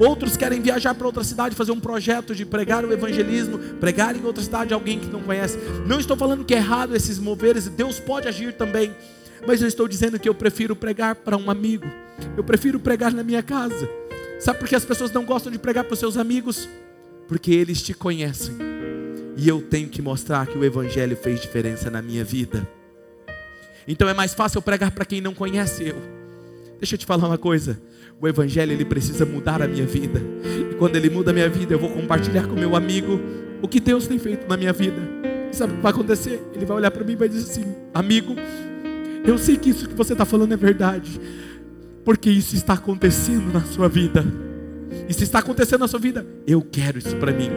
[0.00, 4.24] Outros querem viajar para outra cidade, fazer um projeto de pregar o evangelismo, pregar em
[4.24, 5.58] outra cidade alguém que não conhece.
[5.86, 8.94] Não estou falando que é errado esses moveres, Deus pode agir também.
[9.46, 11.84] Mas eu estou dizendo que eu prefiro pregar para um amigo.
[12.34, 13.86] Eu prefiro pregar na minha casa.
[14.38, 16.66] Sabe por que as pessoas não gostam de pregar para os seus amigos?
[17.28, 18.56] Porque eles te conhecem.
[19.36, 22.66] E eu tenho que mostrar que o Evangelho fez diferença na minha vida.
[23.86, 26.19] Então é mais fácil pregar para quem não conhece eu.
[26.80, 27.78] Deixa eu te falar uma coisa.
[28.20, 30.20] O evangelho ele precisa mudar a minha vida.
[30.70, 33.20] E quando ele muda a minha vida, eu vou compartilhar com meu amigo
[33.62, 34.96] o que Deus tem feito na minha vida.
[35.52, 36.42] Sabe o que vai acontecer?
[36.54, 38.34] Ele vai olhar para mim e vai dizer assim: Amigo,
[39.24, 41.20] eu sei que isso que você está falando é verdade,
[42.04, 44.24] porque isso está acontecendo na sua vida.
[45.10, 47.50] Se está acontecendo na sua vida, eu quero isso para mim.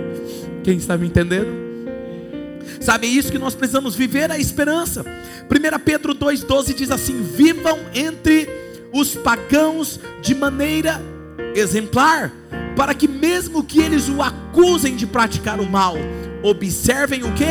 [0.64, 1.48] Quem está me entendendo?
[2.82, 5.02] Sabe, é isso que nós precisamos viver a esperança.
[5.02, 8.50] 1 Pedro 2,12 diz assim: Vivam entre
[8.94, 11.02] os pagãos de maneira
[11.56, 12.32] exemplar,
[12.76, 15.96] para que mesmo que eles o acusem de praticar o mal,
[16.44, 17.44] observem o que?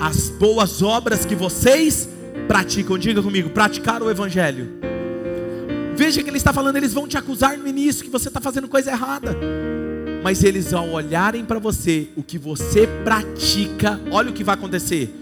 [0.00, 2.08] As boas obras que vocês
[2.48, 2.98] praticam.
[2.98, 4.68] Diga comigo, praticar o evangelho.
[5.94, 8.68] Veja que ele está falando, eles vão te acusar no início que você está fazendo
[8.68, 9.36] coisa errada.
[10.22, 15.14] Mas eles ao olharem para você, o que você pratica, olha o que vai acontecer.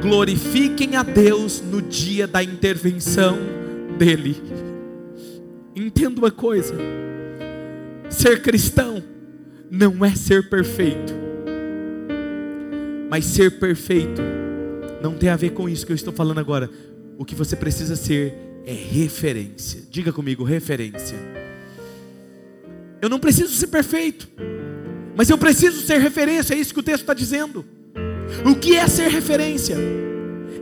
[0.00, 3.57] Glorifiquem a Deus no dia da intervenção
[3.98, 4.36] dele.
[5.76, 6.74] Entenda uma coisa:
[8.08, 9.02] ser cristão
[9.70, 11.12] não é ser perfeito,
[13.10, 14.22] mas ser perfeito
[15.02, 16.70] não tem a ver com isso que eu estou falando agora.
[17.18, 18.34] O que você precisa ser
[18.64, 19.82] é referência.
[19.90, 21.16] Diga comigo, referência.
[23.00, 24.28] Eu não preciso ser perfeito,
[25.16, 27.64] mas eu preciso ser referência, é isso que o texto está dizendo.
[28.44, 29.76] O que é ser referência?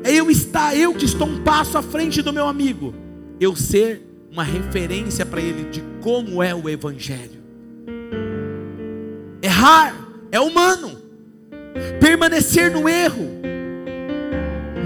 [0.05, 2.95] É eu estar, eu que estou um passo à frente do meu amigo,
[3.41, 7.45] eu ser uma referência para ele de como é o Evangelho.
[9.43, 9.95] Errar
[10.31, 10.99] é humano,
[12.01, 13.37] permanecer no erro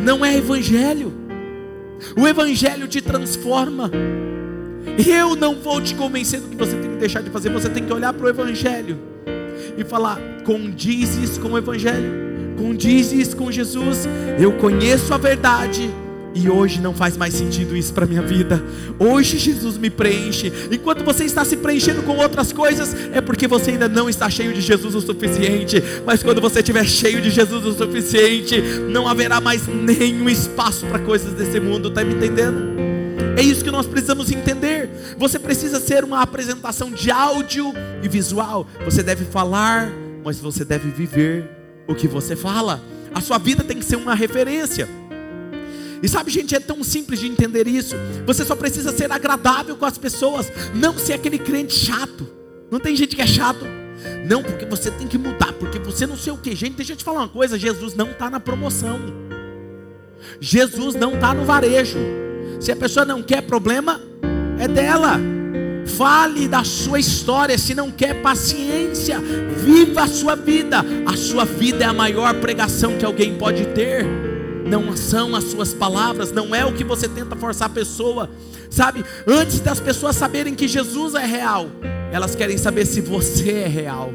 [0.03, 1.13] não é Evangelho.
[2.17, 3.91] O Evangelho te transforma.
[5.07, 7.85] Eu não vou te convencer do que você tem que deixar de fazer, você tem
[7.85, 8.99] que olhar para o Evangelho
[9.77, 14.09] e falar: condizes com o Evangelho, condizes com Jesus.
[14.39, 15.91] Eu conheço a verdade
[16.35, 18.63] e hoje não faz mais sentido isso para minha vida.
[18.99, 20.53] Hoje Jesus me preenche.
[20.71, 24.53] Enquanto você está se preenchendo com outras coisas, é porque você ainda não está cheio
[24.53, 25.83] de Jesus o suficiente.
[26.07, 30.99] Mas quando você estiver cheio de Jesus o suficiente, não haverá mais nenhum espaço para
[31.01, 31.89] coisas desse mundo.
[31.89, 32.79] Está me entendendo?
[33.37, 34.89] É isso que nós precisamos entender.
[35.19, 38.67] Você precisa ser uma apresentação de áudio e visual.
[38.85, 39.91] Você deve falar,
[40.25, 41.49] mas você deve viver
[41.87, 42.81] o que você fala.
[43.13, 45.00] A sua vida tem que ser uma referência.
[46.03, 47.95] E sabe, gente, é tão simples de entender isso.
[48.27, 52.27] Você só precisa ser agradável com as pessoas, não ser aquele crente chato.
[52.71, 53.67] Não tem gente que é chato.
[54.27, 56.55] Não, porque você tem que mudar, porque você não sei o que.
[56.55, 58.99] Gente, deixa eu te falar uma coisa: Jesus não está na promoção.
[60.41, 61.99] Jesus não está no varejo.
[62.61, 64.01] Se a pessoa não quer problema,
[64.59, 65.19] é dela.
[65.99, 67.59] Fale da sua história.
[67.59, 69.19] Se não quer paciência,
[69.57, 70.83] viva a sua vida.
[71.07, 74.30] A sua vida é a maior pregação que alguém pode ter
[74.67, 78.31] não são as suas palavras, não é o que você tenta forçar a pessoa,
[78.69, 79.05] sabe?
[79.27, 81.69] Antes das pessoas saberem que Jesus é real,
[82.13, 84.13] elas querem saber se você é real.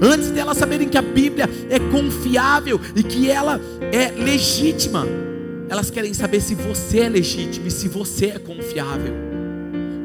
[0.00, 3.60] Antes delas saberem que a Bíblia é confiável e que ela
[3.92, 5.06] é legítima,
[5.68, 9.14] elas querem saber se você é legítimo e se você é confiável.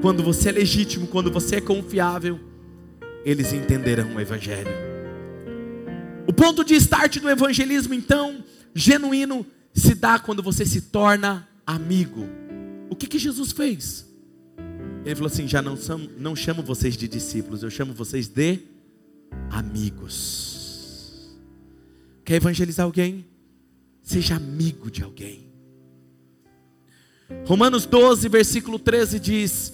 [0.02, 2.40] Quando você é legítimo, quando você é confiável,
[3.26, 4.90] eles entenderão o Evangelho.
[6.26, 12.28] O ponto de start do evangelismo, então, genuíno, se dá quando você se torna amigo.
[12.90, 14.08] O que, que Jesus fez?
[15.06, 18.60] Ele falou assim: já não, são, não chamo vocês de discípulos, eu chamo vocês de
[19.50, 21.38] amigos.
[22.26, 23.26] Quer evangelizar alguém?
[24.02, 25.50] Seja amigo de alguém.
[27.46, 29.74] Romanos 12, versículo 13 diz: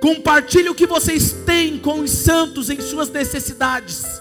[0.00, 4.20] Compartilhe o que vocês têm com os santos em suas necessidades.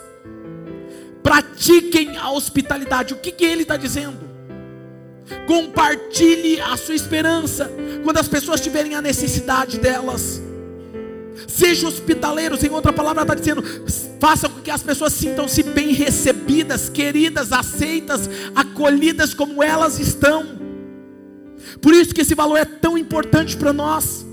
[1.29, 3.13] Pratiquem a hospitalidade.
[3.13, 4.17] O que, que ele está dizendo?
[5.45, 7.71] Compartilhe a sua esperança
[8.03, 10.41] quando as pessoas tiverem a necessidade delas.
[11.47, 13.63] Seja hospitaleiros, em outra palavra, está dizendo:
[14.19, 20.57] faça com que as pessoas sintam-se bem recebidas, queridas, aceitas, acolhidas como elas estão.
[21.79, 24.25] Por isso que esse valor é tão importante para nós.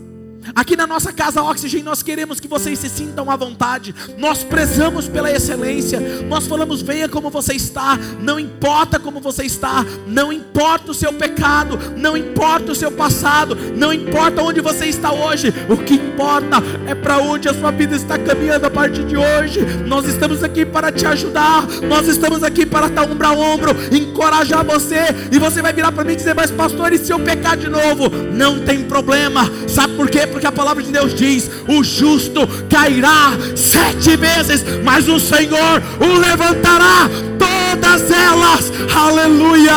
[0.55, 3.95] Aqui na nossa casa Oxygen, nós queremos que vocês se sintam à vontade.
[4.17, 6.01] Nós prezamos pela excelência.
[6.29, 7.99] Nós falamos: venha como você está.
[8.21, 9.85] Não importa como você está.
[10.07, 11.79] Não importa o seu pecado.
[11.97, 13.57] Não importa o seu passado.
[13.77, 15.53] Não importa onde você está hoje.
[15.69, 16.57] O que importa
[16.87, 19.61] é para onde a sua vida está caminhando a partir de hoje.
[19.87, 21.67] Nós estamos aqui para te ajudar.
[21.89, 24.97] Nós estamos aqui para estar ombro a ombro, encorajar você.
[25.33, 27.69] E você vai virar para mim e dizer: Mas, pastor, e se eu pecar de
[27.69, 28.09] novo?
[28.33, 29.51] Não tem problema.
[29.69, 30.27] Sabe por quê?
[30.37, 36.18] Porque a palavra de Deus diz: o justo cairá sete vezes, mas o Senhor o
[36.18, 38.70] levantará todas elas.
[38.94, 39.72] Aleluia.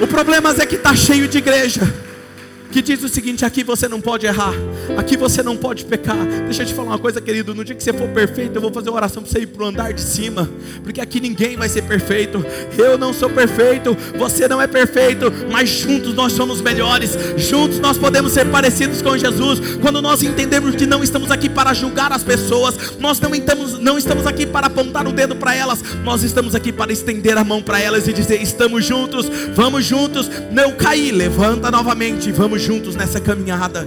[0.00, 2.05] O problema é que está cheio de igreja
[2.76, 4.52] que diz o seguinte: aqui você não pode errar,
[4.98, 6.18] aqui você não pode pecar.
[6.44, 7.54] Deixa eu te falar uma coisa, querido.
[7.54, 9.64] No dia que você for perfeito, eu vou fazer uma oração para você ir para
[9.64, 10.46] o andar de cima,
[10.82, 12.44] porque aqui ninguém vai ser perfeito.
[12.76, 17.16] Eu não sou perfeito, você não é perfeito, mas juntos nós somos melhores.
[17.38, 19.58] Juntos nós podemos ser parecidos com Jesus.
[19.80, 23.96] Quando nós entendemos que não estamos aqui para julgar as pessoas, nós não estamos, não
[23.96, 27.62] estamos aqui para apontar o dedo para elas, nós estamos aqui para estender a mão
[27.62, 30.30] para elas e dizer: estamos juntos, vamos juntos.
[30.52, 33.86] Não cair, levanta novamente, vamos juntos nessa caminhada.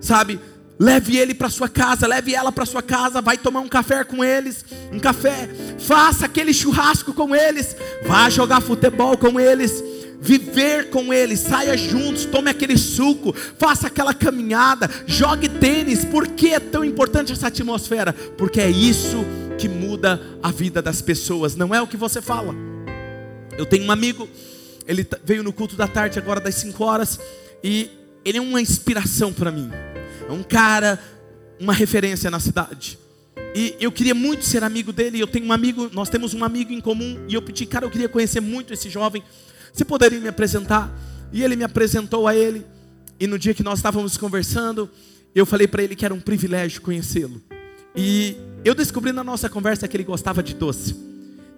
[0.00, 0.38] Sabe?
[0.78, 4.24] Leve ele para sua casa, leve ela para sua casa, vai tomar um café com
[4.24, 9.82] eles, um café, faça aquele churrasco com eles, vá jogar futebol com eles,
[10.20, 16.04] viver com eles, saia juntos, tome aquele suco, faça aquela caminhada, jogue tênis.
[16.04, 18.12] Por que é tão importante essa atmosfera?
[18.38, 19.24] Porque é isso
[19.58, 22.54] que muda a vida das pessoas, não é o que você fala.
[23.58, 24.26] Eu tenho um amigo
[24.86, 27.18] ele veio no culto da tarde, agora das 5 horas,
[27.62, 27.90] e
[28.24, 29.70] ele é uma inspiração para mim.
[30.28, 30.98] É um cara,
[31.58, 32.98] uma referência na cidade.
[33.54, 35.18] E eu queria muito ser amigo dele.
[35.18, 37.24] Eu tenho um amigo, nós temos um amigo em comum.
[37.28, 39.22] E eu pedi, cara, eu queria conhecer muito esse jovem.
[39.72, 40.92] Você poderia me apresentar?
[41.32, 42.64] E ele me apresentou a ele.
[43.18, 44.88] E no dia que nós estávamos conversando,
[45.34, 47.42] eu falei para ele que era um privilégio conhecê-lo.
[47.94, 50.94] E eu descobri na nossa conversa que ele gostava de doce.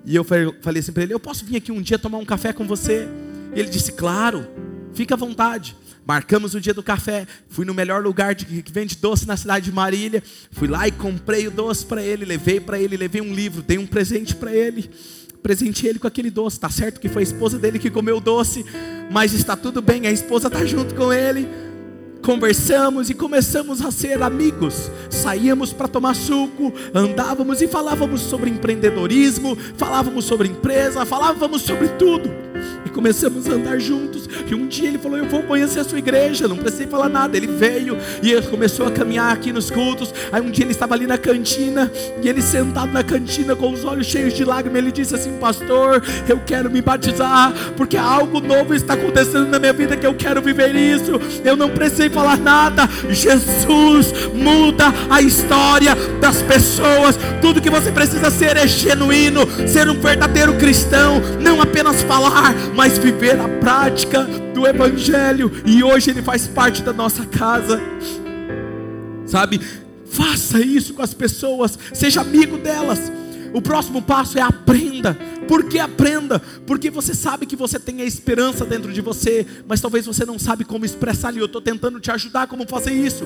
[0.04, 2.52] E eu falei assim para ele: Eu posso vir aqui um dia tomar um café
[2.52, 3.08] com você?
[3.54, 4.46] E ele disse: Claro,
[4.94, 5.76] fica à vontade.
[6.04, 7.26] Marcamos o dia do café.
[7.48, 10.22] Fui no melhor lugar de, que vende doce na cidade de Marília.
[10.50, 12.24] Fui lá e comprei o doce para ele.
[12.24, 14.90] Levei para ele, levei um livro, dei um presente para ele.
[15.42, 16.58] Presenteei ele com aquele doce.
[16.58, 18.64] Tá certo que foi a esposa dele que comeu o doce,
[19.10, 20.06] mas está tudo bem.
[20.06, 21.48] A esposa está junto com ele
[22.22, 24.90] conversamos e começamos a ser amigos.
[25.10, 32.41] Saíamos para tomar suco, andávamos e falávamos sobre empreendedorismo, falávamos sobre empresa, falávamos sobre tudo.
[32.84, 34.28] E começamos a andar juntos.
[34.50, 36.48] E um dia ele falou: Eu vou conhecer a sua igreja.
[36.48, 37.36] Não precisei falar nada.
[37.36, 40.12] Ele veio e começou a caminhar aqui nos cultos.
[40.30, 41.90] Aí um dia ele estava ali na cantina.
[42.22, 44.78] E ele sentado na cantina com os olhos cheios de lágrimas.
[44.78, 47.52] Ele disse assim: Pastor, eu quero me batizar.
[47.76, 49.96] Porque algo novo está acontecendo na minha vida.
[49.96, 51.20] Que eu quero viver isso.
[51.44, 52.88] Eu não precisei falar nada.
[53.10, 57.18] Jesus muda a história das pessoas.
[57.40, 59.42] Tudo que você precisa ser é genuíno.
[59.66, 61.20] Ser um verdadeiro cristão.
[61.40, 65.50] Não apenas falar, mas viver a prática do Evangelho.
[65.64, 67.80] E hoje ele faz parte da nossa casa.
[69.26, 69.60] Sabe?
[70.06, 71.78] Faça isso com as pessoas.
[71.92, 73.10] Seja amigo delas.
[73.52, 75.16] O próximo passo é aprenda.
[75.46, 76.38] Por que aprenda?
[76.66, 80.38] Porque você sabe que você tem a esperança dentro de você, mas talvez você não
[80.38, 81.34] sabe como expressar.
[81.34, 83.24] E eu estou tentando te ajudar como fazer isso.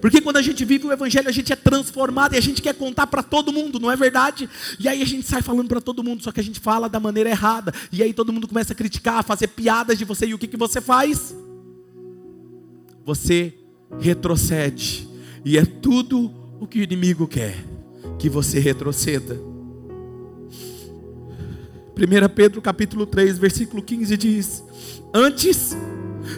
[0.00, 2.74] Porque quando a gente vive o evangelho, a gente é transformado e a gente quer
[2.74, 4.48] contar para todo mundo, não é verdade?
[4.78, 7.00] E aí a gente sai falando para todo mundo, só que a gente fala da
[7.00, 7.72] maneira errada.
[7.92, 10.26] E aí todo mundo começa a criticar, a fazer piadas de você.
[10.26, 11.34] E o que, que você faz?
[13.04, 13.54] Você
[13.98, 15.08] retrocede.
[15.44, 17.56] E é tudo o que o inimigo quer,
[18.18, 19.34] que você retroceda.
[21.96, 24.64] 1 Pedro capítulo 3, versículo 15 diz:
[25.12, 25.76] Antes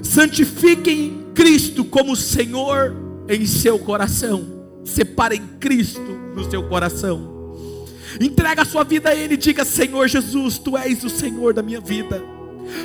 [0.03, 4.45] santifiquem Cristo como Senhor em seu coração.
[4.85, 6.01] Separe Cristo
[6.35, 7.33] no seu coração.
[8.20, 11.62] Entrega a sua vida a Ele e diga: Senhor Jesus, Tu és o Senhor da
[11.62, 12.22] minha vida.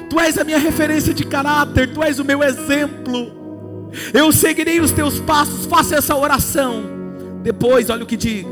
[0.09, 3.89] Tu és a minha referência de caráter, Tu és o meu exemplo.
[4.13, 6.83] Eu seguirei os teus passos, faça essa oração.
[7.43, 8.45] Depois, olha o que diz: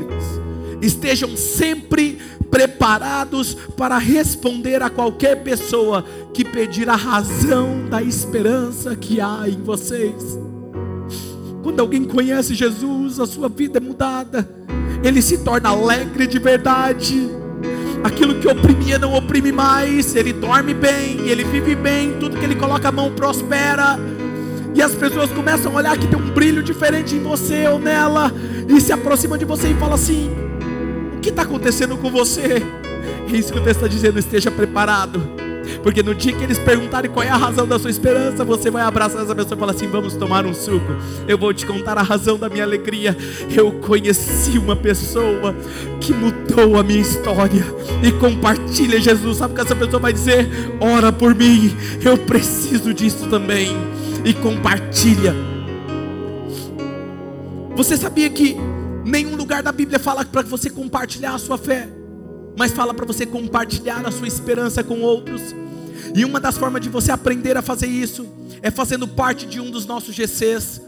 [0.80, 2.18] estejam sempre
[2.50, 9.62] preparados para responder a qualquer pessoa que pedir a razão da esperança que há em
[9.62, 10.38] vocês.
[11.66, 14.48] Quando alguém conhece Jesus, a sua vida é mudada.
[15.02, 17.28] Ele se torna alegre de verdade.
[18.04, 20.14] Aquilo que oprimia não oprime mais.
[20.14, 22.20] Ele dorme bem, ele vive bem.
[22.20, 23.98] Tudo que ele coloca a mão prospera.
[24.76, 28.32] E as pessoas começam a olhar que tem um brilho diferente em você ou nela.
[28.68, 30.30] E se aproximam de você e falam assim:
[31.16, 32.62] O que está acontecendo com você?
[33.28, 34.20] É isso que o texto está dizendo.
[34.20, 35.20] Esteja preparado
[35.82, 38.82] porque no dia que eles perguntarem qual é a razão da sua esperança, você vai
[38.82, 40.96] abraçar essa pessoa e falar assim: vamos tomar um suco.
[41.26, 43.16] Eu vou te contar a razão da minha alegria.
[43.54, 45.54] Eu conheci uma pessoa
[46.00, 47.64] que mudou a minha história
[48.02, 49.38] e compartilha Jesus.
[49.38, 50.48] Sabe o que essa pessoa vai dizer?
[50.80, 53.68] Ora por mim, eu preciso disso também.
[54.24, 55.34] E compartilha.
[57.76, 58.56] Você sabia que
[59.04, 61.95] nenhum lugar da Bíblia fala para você compartilhar a sua fé?
[62.56, 65.54] Mas fala para você compartilhar a sua esperança com outros.
[66.14, 68.26] E uma das formas de você aprender a fazer isso
[68.62, 70.80] é fazendo parte de um dos nossos GCs.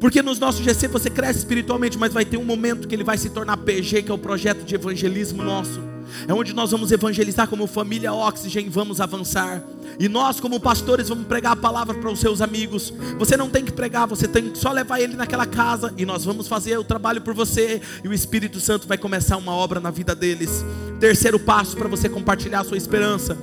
[0.00, 3.16] Porque nos nossos GC você cresce espiritualmente, mas vai ter um momento que ele vai
[3.18, 5.91] se tornar PG, que é o projeto de evangelismo nosso.
[6.26, 9.62] É onde nós vamos evangelizar como família Oxygen, vamos avançar.
[9.98, 12.92] E nós, como pastores, vamos pregar a palavra para os seus amigos.
[13.18, 16.24] Você não tem que pregar, você tem que só levar ele naquela casa e nós
[16.24, 17.80] vamos fazer o trabalho por você.
[18.02, 20.64] E o Espírito Santo vai começar uma obra na vida deles.
[20.98, 23.36] Terceiro passo para você compartilhar a sua esperança: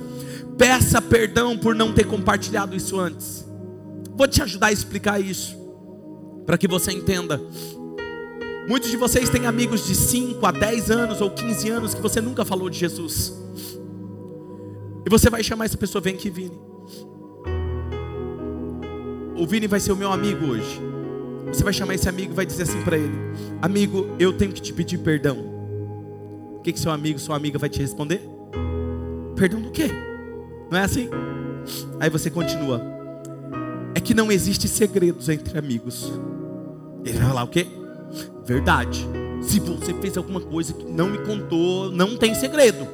[0.58, 3.46] peça perdão por não ter compartilhado isso antes.
[4.16, 5.56] Vou te ajudar a explicar isso,
[6.44, 7.40] para que você entenda.
[8.70, 12.20] Muitos de vocês têm amigos de 5 a 10 anos ou 15 anos que você
[12.20, 13.36] nunca falou de Jesus.
[15.04, 16.56] E você vai chamar essa pessoa, vem aqui, Vini.
[19.36, 20.80] O Vini vai ser o meu amigo hoje.
[21.48, 23.12] Você vai chamar esse amigo e vai dizer assim para ele:
[23.60, 25.36] Amigo, eu tenho que te pedir perdão.
[26.58, 28.22] O que, que seu amigo, sua amiga vai te responder?
[29.34, 29.90] Perdão do quê?
[30.70, 31.10] Não é assim?
[31.98, 32.80] Aí você continua.
[33.96, 36.12] É que não existe segredos entre amigos.
[37.04, 37.79] Ele vai falar o quê?
[38.44, 39.06] Verdade.
[39.42, 42.86] Se você fez alguma coisa que não me contou, não tem segredo.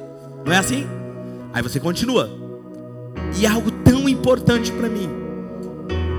[0.45, 0.85] Não é assim?
[1.53, 2.29] Aí você continua.
[3.37, 5.09] E é algo tão importante para mim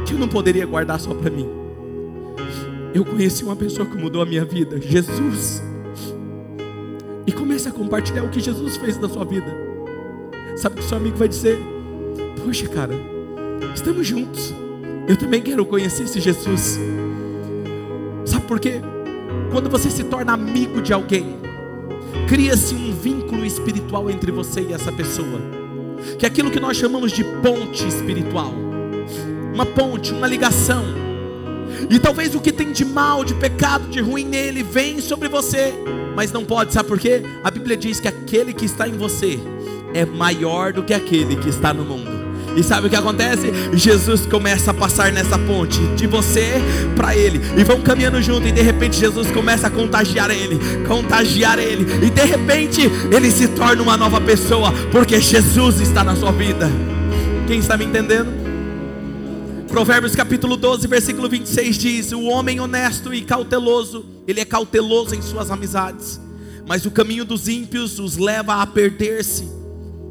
[0.07, 1.49] que eu não poderia guardar só para mim.
[2.95, 5.63] Eu conheci uma pessoa que mudou a minha vida, Jesus.
[7.27, 9.47] E comece a compartilhar o que Jesus fez na sua vida.
[10.57, 11.59] Sabe o que seu amigo vai dizer?
[12.45, 12.95] Poxa, cara,
[13.75, 14.53] estamos juntos.
[15.07, 16.79] Eu também quero conhecer esse Jesus.
[18.49, 18.81] Sabe por quê?
[19.53, 21.37] Quando você se torna amigo de alguém,
[22.27, 25.39] cria-se um vínculo espiritual entre você e essa pessoa,
[26.19, 28.55] que é aquilo que nós chamamos de ponte espiritual,
[29.53, 30.83] uma ponte, uma ligação.
[31.91, 35.75] E talvez o que tem de mal, de pecado, de ruim nele, vem sobre você,
[36.17, 37.23] mas não pode, sabe por quê?
[37.45, 39.39] A Bíblia diz que aquele que está em você
[39.93, 42.18] é maior do que aquele que está no mundo.
[42.59, 43.53] E sabe o que acontece?
[43.73, 46.55] Jesus começa a passar nessa ponte de você
[46.97, 47.41] para ele.
[47.57, 48.49] E vão caminhando junto.
[48.49, 50.59] E de repente Jesus começa a contagiar ele.
[50.85, 52.05] Contagiar ele.
[52.05, 52.81] E de repente
[53.13, 54.73] ele se torna uma nova pessoa.
[54.91, 56.69] Porque Jesus está na sua vida.
[57.47, 58.29] Quem está me entendendo?
[59.69, 65.23] Provérbios capítulo 12, versículo 26 diz: O homem honesto e cauteloso, ele é cauteloso em
[65.23, 66.21] suas amizades,
[66.67, 69.49] mas o caminho dos ímpios os leva a perder-se.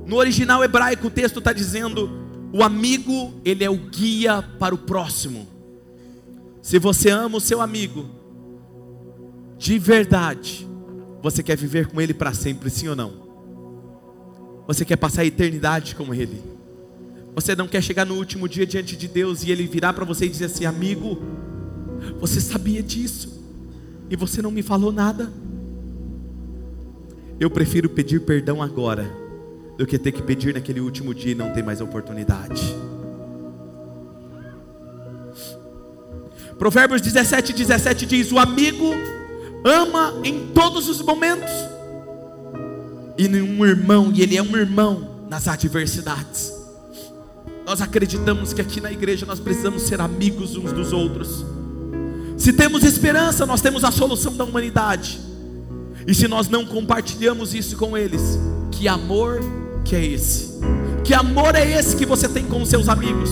[0.06, 4.78] No original hebraico, o texto está dizendo: o amigo, ele é o guia para o
[4.78, 5.48] próximo.
[6.62, 8.10] Se você ama o seu amigo,
[9.58, 10.68] de verdade,
[11.22, 13.28] você quer viver com ele para sempre, sim ou não?
[14.66, 16.41] Você quer passar a eternidade com ele?
[17.36, 20.26] Você não quer chegar no último dia diante de Deus e ele virar para você
[20.26, 21.22] e dizer assim: amigo,
[22.20, 23.43] você sabia disso
[24.10, 25.32] e você não me falou nada?
[27.39, 29.27] Eu prefiro pedir perdão agora
[29.78, 32.76] do que ter que pedir naquele último dia e não ter mais oportunidade.
[36.58, 38.94] Provérbios 17, 17 diz: O amigo
[39.64, 41.52] ama em todos os momentos,
[43.18, 46.52] e um irmão, e ele é um irmão nas adversidades.
[47.66, 51.46] Nós acreditamos que aqui na igreja nós precisamos ser amigos uns dos outros.
[52.38, 55.20] Se temos esperança, nós temos a solução da humanidade.
[56.08, 58.40] E se nós não compartilhamos isso com eles,
[58.72, 59.42] que amor
[59.88, 60.60] que é esse?
[61.04, 63.32] Que amor é esse que você tem com os seus amigos?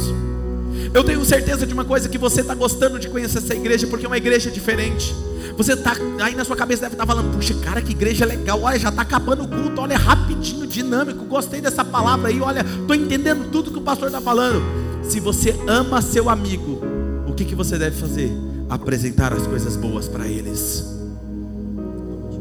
[0.94, 4.06] Eu tenho certeza de uma coisa que você está gostando de conhecer essa igreja, porque
[4.06, 5.14] é uma igreja diferente.
[5.58, 8.62] Você está aí na sua cabeça deve estar tá falando, puxa, cara, que igreja legal,
[8.62, 12.96] olha, já está acabando o culto, olha, rapidinho, dinâmico, gostei dessa palavra aí, olha, estou
[12.96, 14.64] entendendo tudo que o pastor está falando.
[15.04, 16.82] Se você ama seu amigo,
[17.28, 18.32] o que, que você deve fazer?
[18.70, 20.86] Apresentar as coisas boas para eles.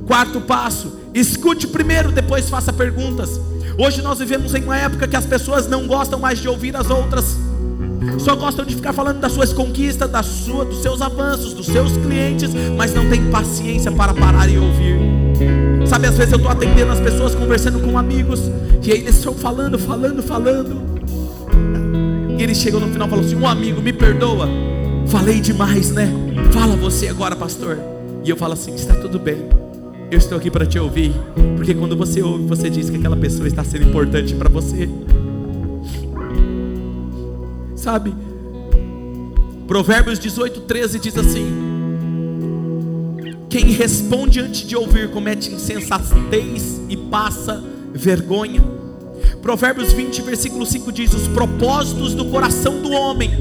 [0.07, 3.41] Quarto passo, escute primeiro, depois faça perguntas.
[3.77, 6.91] Hoje nós vivemos em uma época que as pessoas não gostam mais de ouvir as
[6.91, 7.37] outras,
[8.19, 11.97] só gostam de ficar falando das suas conquistas, da sua, dos seus avanços, dos seus
[11.97, 14.97] clientes, mas não tem paciência para parar e ouvir.
[15.87, 18.41] Sabe, às vezes eu estou atendendo as pessoas, conversando com amigos,
[18.83, 20.83] e aí eles estão falando, falando, falando.
[22.39, 24.49] E eles chegam no final e falam assim: Um amigo, me perdoa,
[25.09, 26.09] falei demais, né?
[26.53, 27.79] Fala você agora, pastor.
[28.25, 29.64] E eu falo assim: Está tudo bem.
[30.15, 31.13] Eu estou aqui para te ouvir,
[31.57, 34.89] porque quando você ouve, você diz que aquela pessoa está sendo importante para você.
[37.75, 38.15] Sabe?
[39.67, 41.45] Provérbios 18, 13 diz assim:
[43.51, 47.61] Quem responde antes de ouvir comete insensatez e passa
[47.93, 48.63] vergonha.
[49.43, 53.33] Provérbios 20, versículo 5 diz: Os propósitos do coração do homem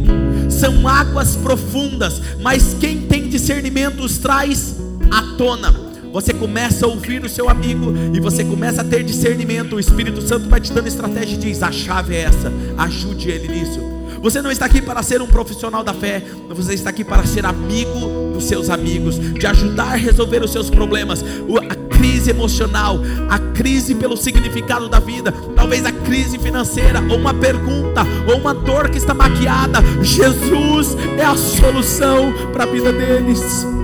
[0.50, 4.76] são águas profundas, mas quem tem discernimento os traz
[5.12, 5.83] à tona
[6.14, 9.76] você começa a ouvir o seu amigo e você começa a ter discernimento.
[9.76, 13.48] O Espírito Santo vai te dando estratégia e diz: a chave é essa, ajude ele
[13.48, 13.80] nisso.
[14.22, 17.46] Você não está aqui para ser um profissional da fé, você está aqui para ser
[17.46, 21.26] amigo dos seus amigos, de ajudar a resolver os seus problemas,
[21.70, 23.00] a crise emocional,
[23.30, 28.54] a crise pelo significado da vida, talvez a crise financeira, ou uma pergunta, ou uma
[28.54, 29.80] dor que está maquiada.
[30.02, 33.83] Jesus é a solução para a vida deles.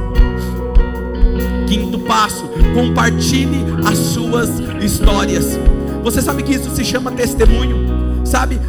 [2.09, 4.49] Passo: compartilhe as suas
[4.81, 5.59] histórias.
[6.03, 8.59] Você sabe que isso se chama testemunho, sabe?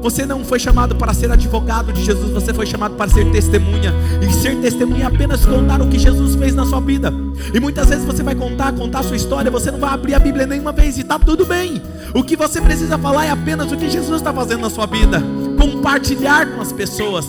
[0.00, 3.92] Você não foi chamado para ser advogado de Jesus, você foi chamado para ser testemunha.
[4.22, 7.12] E ser testemunha é apenas contar o que Jesus fez na sua vida.
[7.52, 10.18] E muitas vezes você vai contar, contar a sua história, você não vai abrir a
[10.18, 11.82] Bíblia nenhuma vez e está tudo bem.
[12.14, 15.22] O que você precisa falar é apenas o que Jesus está fazendo na sua vida.
[15.58, 17.26] Compartilhar com as pessoas.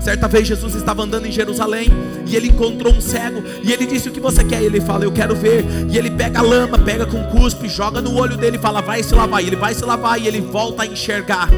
[0.00, 1.88] Certa vez Jesus estava andando em Jerusalém
[2.26, 4.62] e ele encontrou um cego e ele disse: O que você quer?
[4.62, 5.64] E ele fala: Eu quero ver.
[5.90, 9.02] E ele pega a lama, pega com cuspe, joga no olho dele e fala: Vai
[9.02, 9.42] se lavar.
[9.42, 11.48] E ele vai se lavar e ele volta a enxergar.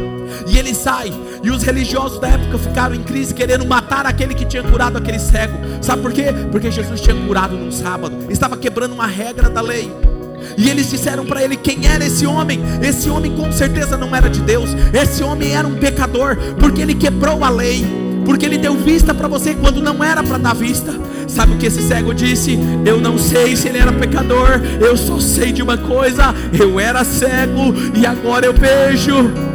[0.47, 1.13] E ele sai.
[1.43, 5.19] E os religiosos da época ficaram em crise, querendo matar aquele que tinha curado aquele
[5.19, 5.59] cego.
[5.83, 6.27] Sabe por quê?
[6.51, 9.91] Porque Jesus tinha curado num sábado, estava quebrando uma regra da lei.
[10.57, 12.61] E eles disseram para ele quem era esse homem.
[12.83, 14.71] Esse homem com certeza não era de Deus.
[14.93, 19.29] Esse homem era um pecador, porque ele quebrou a lei porque ele deu vista para
[19.29, 20.95] você quando não era para dar vista.
[21.27, 22.59] Sabe o que esse cego disse?
[22.85, 27.05] Eu não sei se ele era pecador, eu só sei de uma coisa: eu era
[27.05, 29.50] cego e agora eu vejo.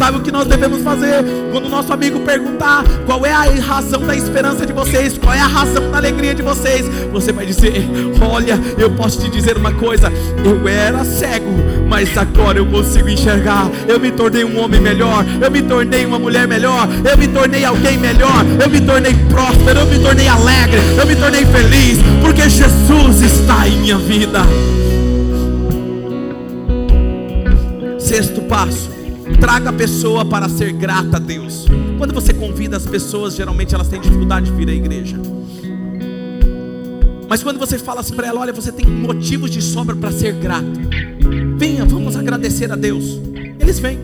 [0.00, 1.22] Sabe o que nós devemos fazer?
[1.52, 5.40] Quando o nosso amigo perguntar qual é a razão da esperança de vocês, qual é
[5.40, 7.86] a razão da alegria de vocês, você vai dizer:
[8.18, 10.10] Olha, eu posso te dizer uma coisa,
[10.42, 11.52] eu era cego,
[11.86, 13.70] mas agora eu consigo enxergar.
[13.86, 17.62] Eu me tornei um homem melhor, eu me tornei uma mulher melhor, eu me tornei
[17.62, 22.48] alguém melhor, eu me tornei próspero, eu me tornei alegre, eu me tornei feliz, porque
[22.48, 24.40] Jesus está em minha vida.
[27.98, 28.99] Sexto passo:
[29.38, 31.66] traga a pessoa para ser grata a Deus.
[31.98, 35.16] Quando você convida as pessoas, geralmente elas têm dificuldade de vir à igreja.
[37.28, 40.32] Mas quando você fala assim para ela, olha, você tem motivos de sobra para ser
[40.32, 40.66] grato.
[41.56, 43.20] Venha, vamos agradecer a Deus.
[43.60, 44.00] Eles vêm,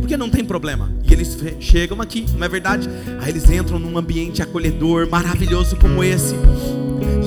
[0.00, 0.90] porque não tem problema.
[1.08, 2.88] E eles chegam aqui, não é verdade?
[3.20, 6.34] Aí eles entram num ambiente acolhedor, maravilhoso como esse.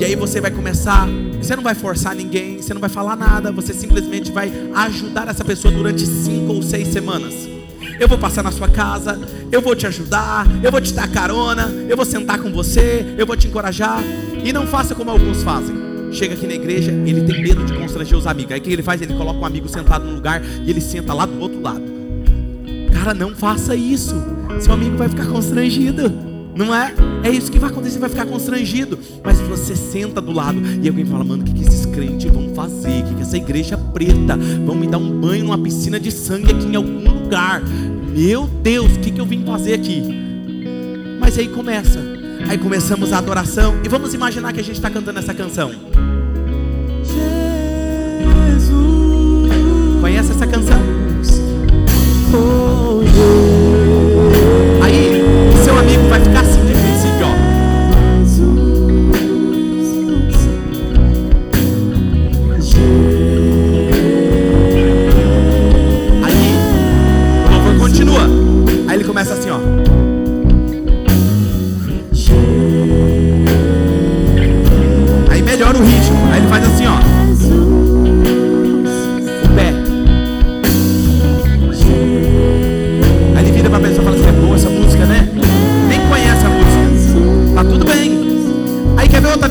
[0.00, 1.06] E aí você vai começar,
[1.44, 5.44] você não vai forçar ninguém, você não vai falar nada, você simplesmente vai ajudar essa
[5.44, 7.34] pessoa durante cinco ou seis semanas.
[8.00, 9.20] Eu vou passar na sua casa,
[9.52, 13.26] eu vou te ajudar, eu vou te dar carona, eu vou sentar com você, eu
[13.26, 14.02] vou te encorajar.
[14.42, 15.76] E não faça como alguns fazem.
[16.12, 18.52] Chega aqui na igreja, ele tem medo de constranger os amigos.
[18.52, 19.02] Aí o que ele faz?
[19.02, 21.84] Ele coloca um amigo sentado no lugar e ele senta lá do outro lado.
[22.92, 24.14] Cara, não faça isso.
[24.60, 26.33] Seu amigo vai ficar constrangido.
[26.54, 26.94] Não é?
[27.22, 28.98] É isso que vai acontecer, vai ficar constrangido.
[29.22, 32.54] Mas você senta do lado e alguém fala, mano, o que, que esses crentes vão
[32.54, 33.02] fazer?
[33.02, 34.36] O que, que essa igreja preta?
[34.64, 37.62] Vão me dar um banho numa piscina de sangue aqui em algum lugar.
[38.14, 40.02] Meu Deus, o que, que eu vim fazer aqui?
[41.18, 41.98] Mas aí começa.
[42.48, 43.74] Aí começamos a adoração.
[43.84, 45.72] E vamos imaginar que a gente está cantando essa canção.
[48.52, 49.50] Jesus.
[50.00, 50.78] Conhece essa canção?
[52.32, 52.63] Oh,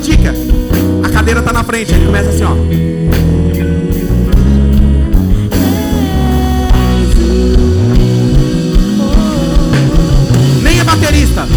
[0.04, 0.34] outra dica.
[1.04, 2.54] A cadeira está na frente, ele começa assim, ó.
[10.62, 11.48] Nem é baterista.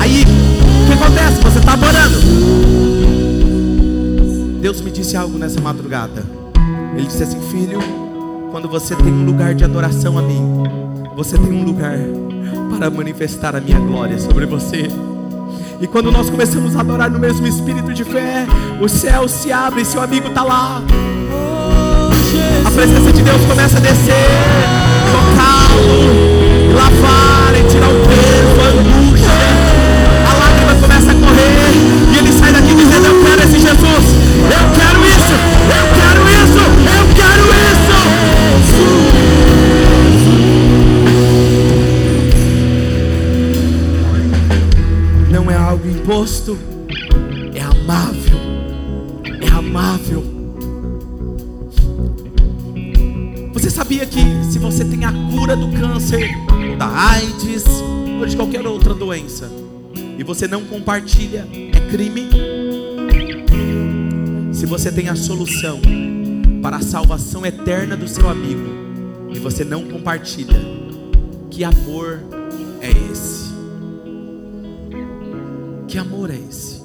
[0.00, 1.42] Aí, o que acontece?
[1.42, 2.18] Você está adorando.
[4.60, 6.24] Deus me disse algo nessa madrugada.
[6.96, 7.78] Ele disse assim, filho,
[8.50, 10.62] quando você tem um lugar de adoração a mim,
[11.14, 11.98] você tem um lugar
[12.78, 14.88] para manifestar a minha glória sobre você.
[15.80, 18.46] E quando nós começamos a adorar no mesmo espírito de fé,
[18.80, 20.82] o céu se abre e seu amigo está lá.
[22.64, 24.30] A presença de Deus começa a descer,
[25.12, 29.28] tocá-lo, lavar e tirar o peso, a angústia.
[30.28, 31.70] A lágrima começa a correr
[32.12, 34.04] e ele sai daqui dizendo: Eu quero esse Jesus,
[34.38, 35.34] eu quero isso,
[35.68, 36.13] eu quero
[45.94, 46.58] imposto,
[47.54, 48.38] é amável,
[49.40, 50.24] é amável.
[53.52, 54.20] Você sabia que
[54.50, 56.28] se você tem a cura do câncer,
[56.76, 57.64] da AIDS
[58.20, 59.50] ou de qualquer outra doença,
[60.18, 62.28] e você não compartilha, é crime?
[64.52, 65.80] Se você tem a solução
[66.60, 68.68] para a salvação eterna do seu amigo
[69.30, 70.60] e você não compartilha,
[71.50, 72.20] que amor
[72.80, 73.43] é esse?
[75.94, 76.82] Que amor é esse?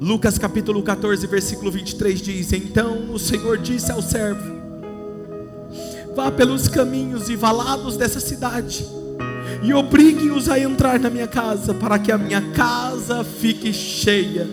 [0.00, 4.42] Lucas capítulo 14, versículo 23 diz: Então o Senhor disse ao servo:
[6.16, 8.84] Vá pelos caminhos e valados dessa cidade,
[9.62, 14.48] e obrigue-os a entrar na minha casa, para que a minha casa fique cheia.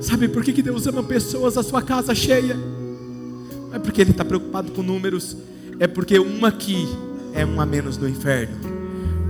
[0.00, 2.56] Sabe por que Deus ama pessoas, a sua casa cheia?
[2.56, 5.36] Não é porque Ele está preocupado com números,
[5.78, 6.88] é porque uma aqui
[7.34, 8.54] é um a menos no inferno.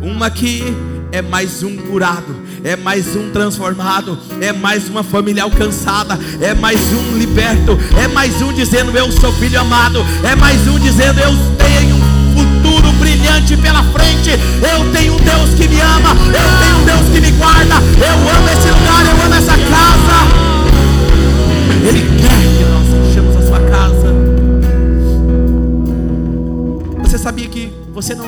[0.00, 0.64] Uma aqui
[1.12, 2.34] é mais um curado,
[2.64, 8.40] é mais um transformado, é mais uma família alcançada, é mais um liberto, é mais
[8.42, 13.56] um dizendo eu sou filho amado, é mais um dizendo eu tenho um futuro brilhante
[13.56, 17.30] pela frente, eu tenho um Deus que me ama, eu tenho um Deus que me
[17.38, 19.01] guarda, eu amo esse lugar,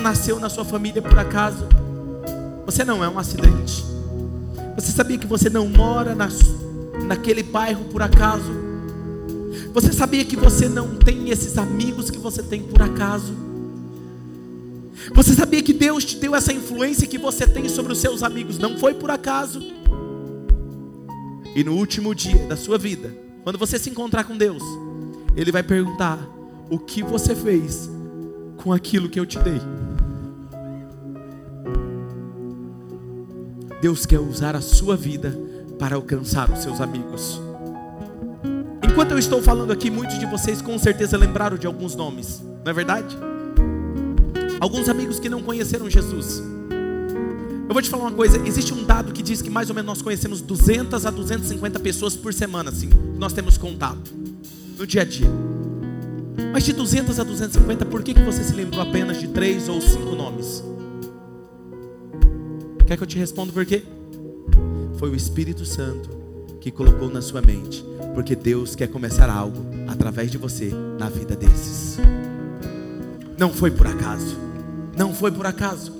[0.05, 1.67] nasceu na sua família por acaso.
[2.67, 3.83] Você não é um acidente.
[4.77, 6.29] Você sabia que você não mora na,
[7.07, 8.53] naquele bairro por acaso?
[9.73, 13.35] Você sabia que você não tem esses amigos que você tem por acaso?
[15.15, 18.59] Você sabia que Deus te deu essa influência que você tem sobre os seus amigos?
[18.59, 19.63] Não foi por acaso.
[21.57, 24.63] E no último dia da sua vida, quando você se encontrar com Deus,
[25.35, 26.19] Ele vai perguntar:
[26.69, 27.89] o que você fez
[28.59, 29.61] com aquilo que eu te dei?
[33.85, 35.39] Deus quer usar a sua vida
[35.79, 37.39] para alcançar os seus amigos.
[38.83, 42.71] Enquanto eu estou falando aqui, muitos de vocês com certeza lembraram de alguns nomes, não
[42.71, 43.15] é verdade?
[44.59, 46.43] Alguns amigos que não conheceram Jesus.
[47.69, 49.87] Eu vou te falar uma coisa: existe um dado que diz que mais ou menos
[49.87, 54.11] nós conhecemos 200 a 250 pessoas por semana, assim, nós temos contato
[54.79, 55.29] no dia a dia.
[56.55, 59.79] Mas de 200 a 250, por que, que você se lembrou apenas de três ou
[59.83, 60.65] cinco nomes?
[62.87, 63.83] Quer que eu te responda por quê?
[64.99, 66.11] Foi o Espírito Santo
[66.61, 71.35] que colocou na sua mente, porque Deus quer começar algo através de você na vida
[71.35, 71.99] desses.
[73.39, 74.37] Não foi por acaso.
[74.97, 75.93] Não foi por acaso.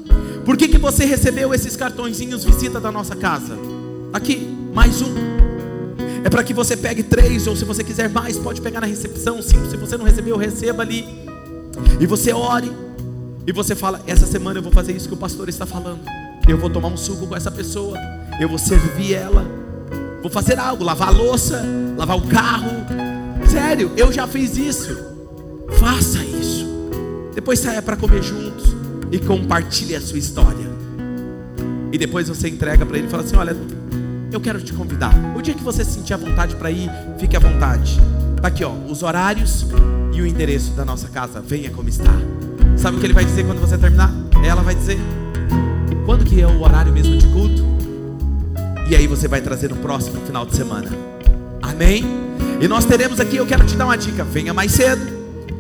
[0.45, 3.57] Por que, que você recebeu esses cartõezinhos visita da nossa casa?
[4.13, 5.15] Aqui, mais um.
[6.23, 9.43] É para que você pegue três, ou se você quiser mais, pode pegar na recepção.
[9.43, 11.07] Cinco, se você não recebeu, receba ali.
[11.99, 12.71] E você ore.
[13.47, 16.24] E você fala: Essa semana eu vou fazer isso que o pastor está falando.
[16.47, 17.99] Eu vou tomar um suco com essa pessoa.
[18.41, 19.45] Eu vou servir ela.
[20.21, 21.63] Vou fazer algo, lavar a louça,
[21.97, 22.71] lavar o carro.
[23.47, 24.97] Sério, eu já fiz isso.
[25.79, 26.67] Faça isso.
[27.35, 28.75] Depois saia para comer juntos
[29.11, 30.73] e compartilhe a sua história.
[31.93, 33.57] E depois você entrega para ele e fala assim: Olha,
[34.33, 35.15] eu quero te convidar.
[35.37, 38.01] O dia que você sentir a vontade para ir, fique à vontade.
[38.41, 39.67] Tá aqui, ó, os horários
[40.13, 41.41] e o endereço da nossa casa.
[41.41, 42.13] Venha como está.
[42.77, 44.13] Sabe o que ele vai dizer quando você terminar?
[44.45, 44.99] Ela vai dizer:
[46.15, 47.65] quando que é o horário mesmo de culto?
[48.89, 50.89] E aí você vai trazer no próximo final de semana.
[51.61, 52.05] Amém?
[52.61, 55.05] E nós teremos aqui, eu quero te dar uma dica, venha mais cedo.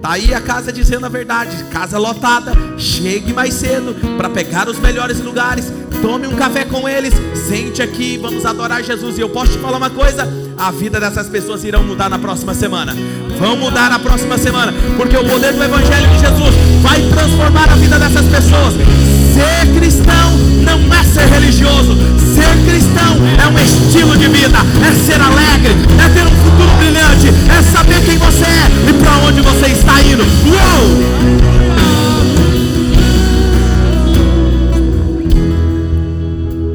[0.00, 2.52] Tá aí a casa dizendo a verdade, casa lotada.
[2.78, 5.72] Chegue mais cedo para pegar os melhores lugares.
[6.00, 9.18] Tome um café com eles, sente aqui, vamos adorar Jesus.
[9.18, 12.54] E eu posso te falar uma coisa: a vida dessas pessoas irão mudar na próxima
[12.54, 12.94] semana.
[13.40, 17.74] Vão mudar na próxima semana, porque o poder do Evangelho de Jesus vai transformar a
[17.74, 19.13] vida dessas pessoas.
[19.34, 21.98] Ser cristão não é ser religioso.
[22.20, 27.34] Ser cristão é um estilo de vida, é ser alegre, é ter um futuro brilhante,
[27.50, 30.22] é saber quem você é e para onde você está indo.
[30.22, 31.02] Uou!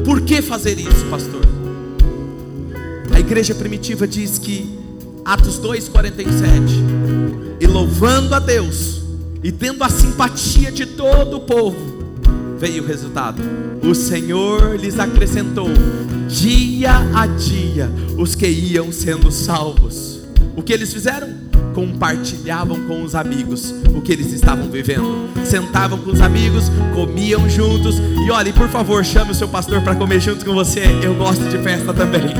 [0.04, 1.40] Por que fazer isso, pastor?
[3.10, 4.78] A igreja primitiva diz que
[5.24, 6.78] Atos 2:47
[7.58, 9.00] e louvando a Deus
[9.42, 11.99] e tendo a simpatia de todo o povo
[12.60, 13.42] veio o resultado.
[13.82, 15.68] O Senhor lhes acrescentou
[16.28, 20.20] dia a dia os que iam sendo salvos.
[20.54, 21.28] O que eles fizeram?
[21.74, 25.30] Compartilhavam com os amigos o que eles estavam vivendo.
[25.42, 27.96] Sentavam com os amigos, comiam juntos.
[27.98, 30.82] E olhe, por favor, chame o seu pastor para comer junto com você.
[31.02, 32.34] Eu gosto de festa também.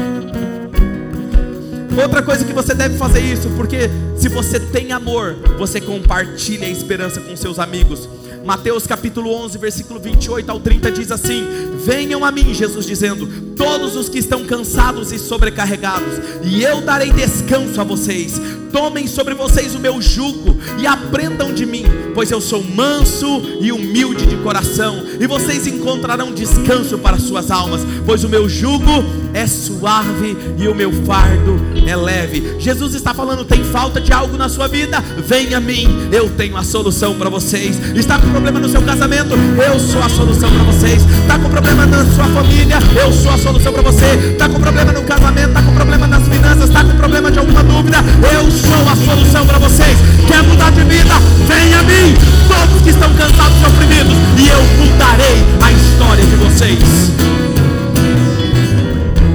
[2.00, 6.70] Outra coisa que você deve fazer isso, porque se você tem amor, você compartilha a
[6.70, 8.08] esperança com seus amigos.
[8.44, 11.44] Mateus capítulo 11, versículo 28 ao 30 diz assim:
[11.84, 17.12] Venham a mim, Jesus dizendo, todos os que estão cansados e sobrecarregados, e eu darei
[17.12, 18.40] descanso a vocês.
[18.72, 23.72] Tomem sobre vocês o meu jugo e aprendam de mim, pois eu sou manso e
[23.72, 29.04] humilde de coração, e vocês encontrarão descanso para suas almas, pois o meu jugo
[29.34, 32.56] é suave e o meu fardo é leve.
[32.58, 35.00] Jesus está falando: tem falta de algo na sua vida?
[35.26, 37.78] Venha a mim, eu tenho a solução para vocês.
[37.94, 39.34] Está com problema no seu casamento?
[39.64, 41.02] Eu sou a solução para vocês.
[41.22, 42.78] Está com problema na sua família?
[43.00, 44.06] Eu sou a solução para você.
[44.32, 45.48] Está com problema no casamento?
[45.48, 46.68] Está com problema nas finanças?
[46.68, 47.98] Está com problema de alguma dúvida?
[48.32, 49.96] Eu sou a solução para vocês.
[50.26, 51.14] Quer mudar de vida?
[51.46, 52.14] Venha a mim,
[52.48, 56.78] todos que estão cansados e oprimidos, e eu mudarei a história de vocês.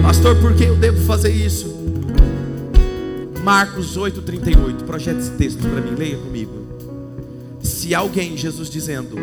[0.01, 1.73] Pastor, por que eu devo fazer isso?
[3.43, 4.84] Marcos 8,38.
[4.86, 6.65] Projete esse texto para mim, leia comigo.
[7.61, 9.15] Se alguém, Jesus dizendo,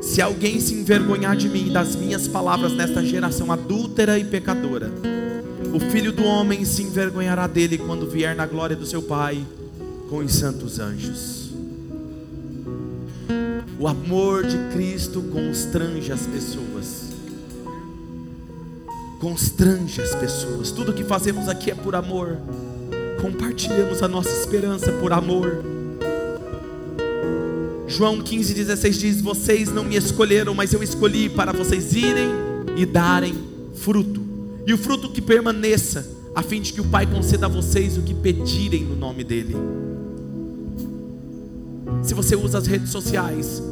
[0.00, 4.90] se alguém se envergonhar de mim e das minhas palavras nesta geração adúltera e pecadora,
[5.76, 9.44] o filho do homem se envergonhará dele quando vier na glória do seu Pai
[10.08, 11.50] com os santos anjos.
[13.78, 17.06] O amor de Cristo constrange as pessoas
[19.20, 20.70] constrange as pessoas.
[20.70, 22.38] Tudo que fazemos aqui é por amor.
[23.20, 25.64] Compartilhamos a nossa esperança por amor.
[27.88, 32.28] João 15,16 diz: Vocês não me escolheram, mas eu escolhi para vocês irem
[32.76, 33.34] e darem
[33.74, 34.25] fruto.
[34.66, 36.04] E o fruto que permaneça,
[36.34, 39.54] a fim de que o Pai conceda a vocês o que pedirem no nome dEle.
[42.02, 43.62] Se você usa as redes sociais,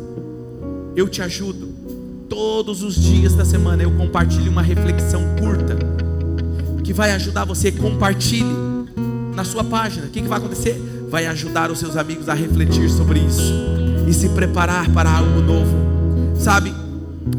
[0.95, 1.75] eu te ajudo.
[2.29, 5.77] Todos os dias da semana eu compartilho uma reflexão curta
[6.85, 7.73] que vai ajudar você.
[7.73, 8.55] Compartilhe
[9.35, 10.07] na sua página.
[10.07, 10.81] O que, que vai acontecer?
[11.11, 13.53] Vai ajudar os seus amigos a refletir sobre isso
[14.09, 15.75] e se preparar para algo novo.
[16.39, 16.73] Sabe?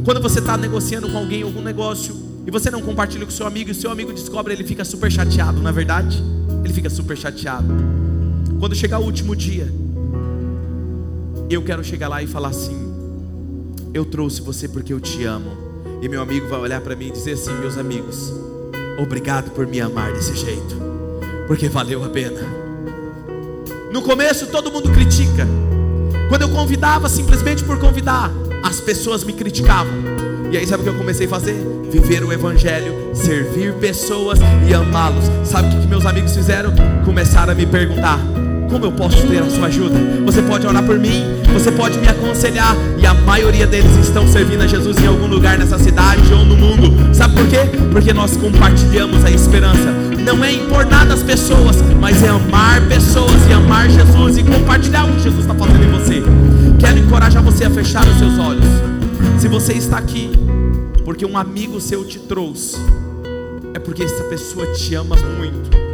[0.03, 3.71] Quando você está negociando com alguém algum negócio e você não compartilha com seu amigo
[3.71, 6.23] e seu amigo descobre, ele fica super chateado, na é verdade?
[6.63, 7.67] Ele fica super chateado.
[8.59, 9.67] Quando chegar o último dia,
[11.49, 12.77] eu quero chegar lá e falar assim:
[13.93, 15.65] Eu trouxe você porque eu te amo.
[16.01, 18.31] E meu amigo vai olhar para mim e dizer assim: Meus amigos,
[18.99, 20.75] obrigado por me amar desse jeito,
[21.47, 22.41] porque valeu a pena.
[23.91, 25.47] No começo todo mundo critica.
[26.29, 28.31] Quando eu convidava simplesmente por convidar,
[28.63, 30.14] as pessoas me criticavam.
[30.51, 31.55] E aí sabe o que eu comecei a fazer?
[31.91, 35.25] Viver o evangelho, servir pessoas e amá-los.
[35.43, 36.73] Sabe o que, meus amigos fizeram?
[37.03, 38.19] Começaram a me perguntar:
[38.69, 39.95] como eu posso ter a sua ajuda?
[40.25, 41.23] Você pode orar por mim,
[41.53, 42.75] você pode me aconselhar.
[42.97, 46.55] E a maioria deles estão servindo a Jesus em algum lugar nessa cidade ou no
[46.55, 47.15] mundo.
[47.15, 47.59] Sabe por quê?
[47.91, 49.93] Porque nós compartilhamos a esperança.
[50.25, 55.05] Não é impor nada às pessoas, mas é amar pessoas e amar Jesus e compartilhar
[55.05, 56.23] o que Jesus está fazendo em você.
[56.79, 58.94] Quero encorajar você a fechar os seus olhos.
[59.39, 60.31] Se você está aqui
[61.03, 62.77] porque um amigo seu te trouxe,
[63.73, 65.84] é porque essa pessoa te ama muito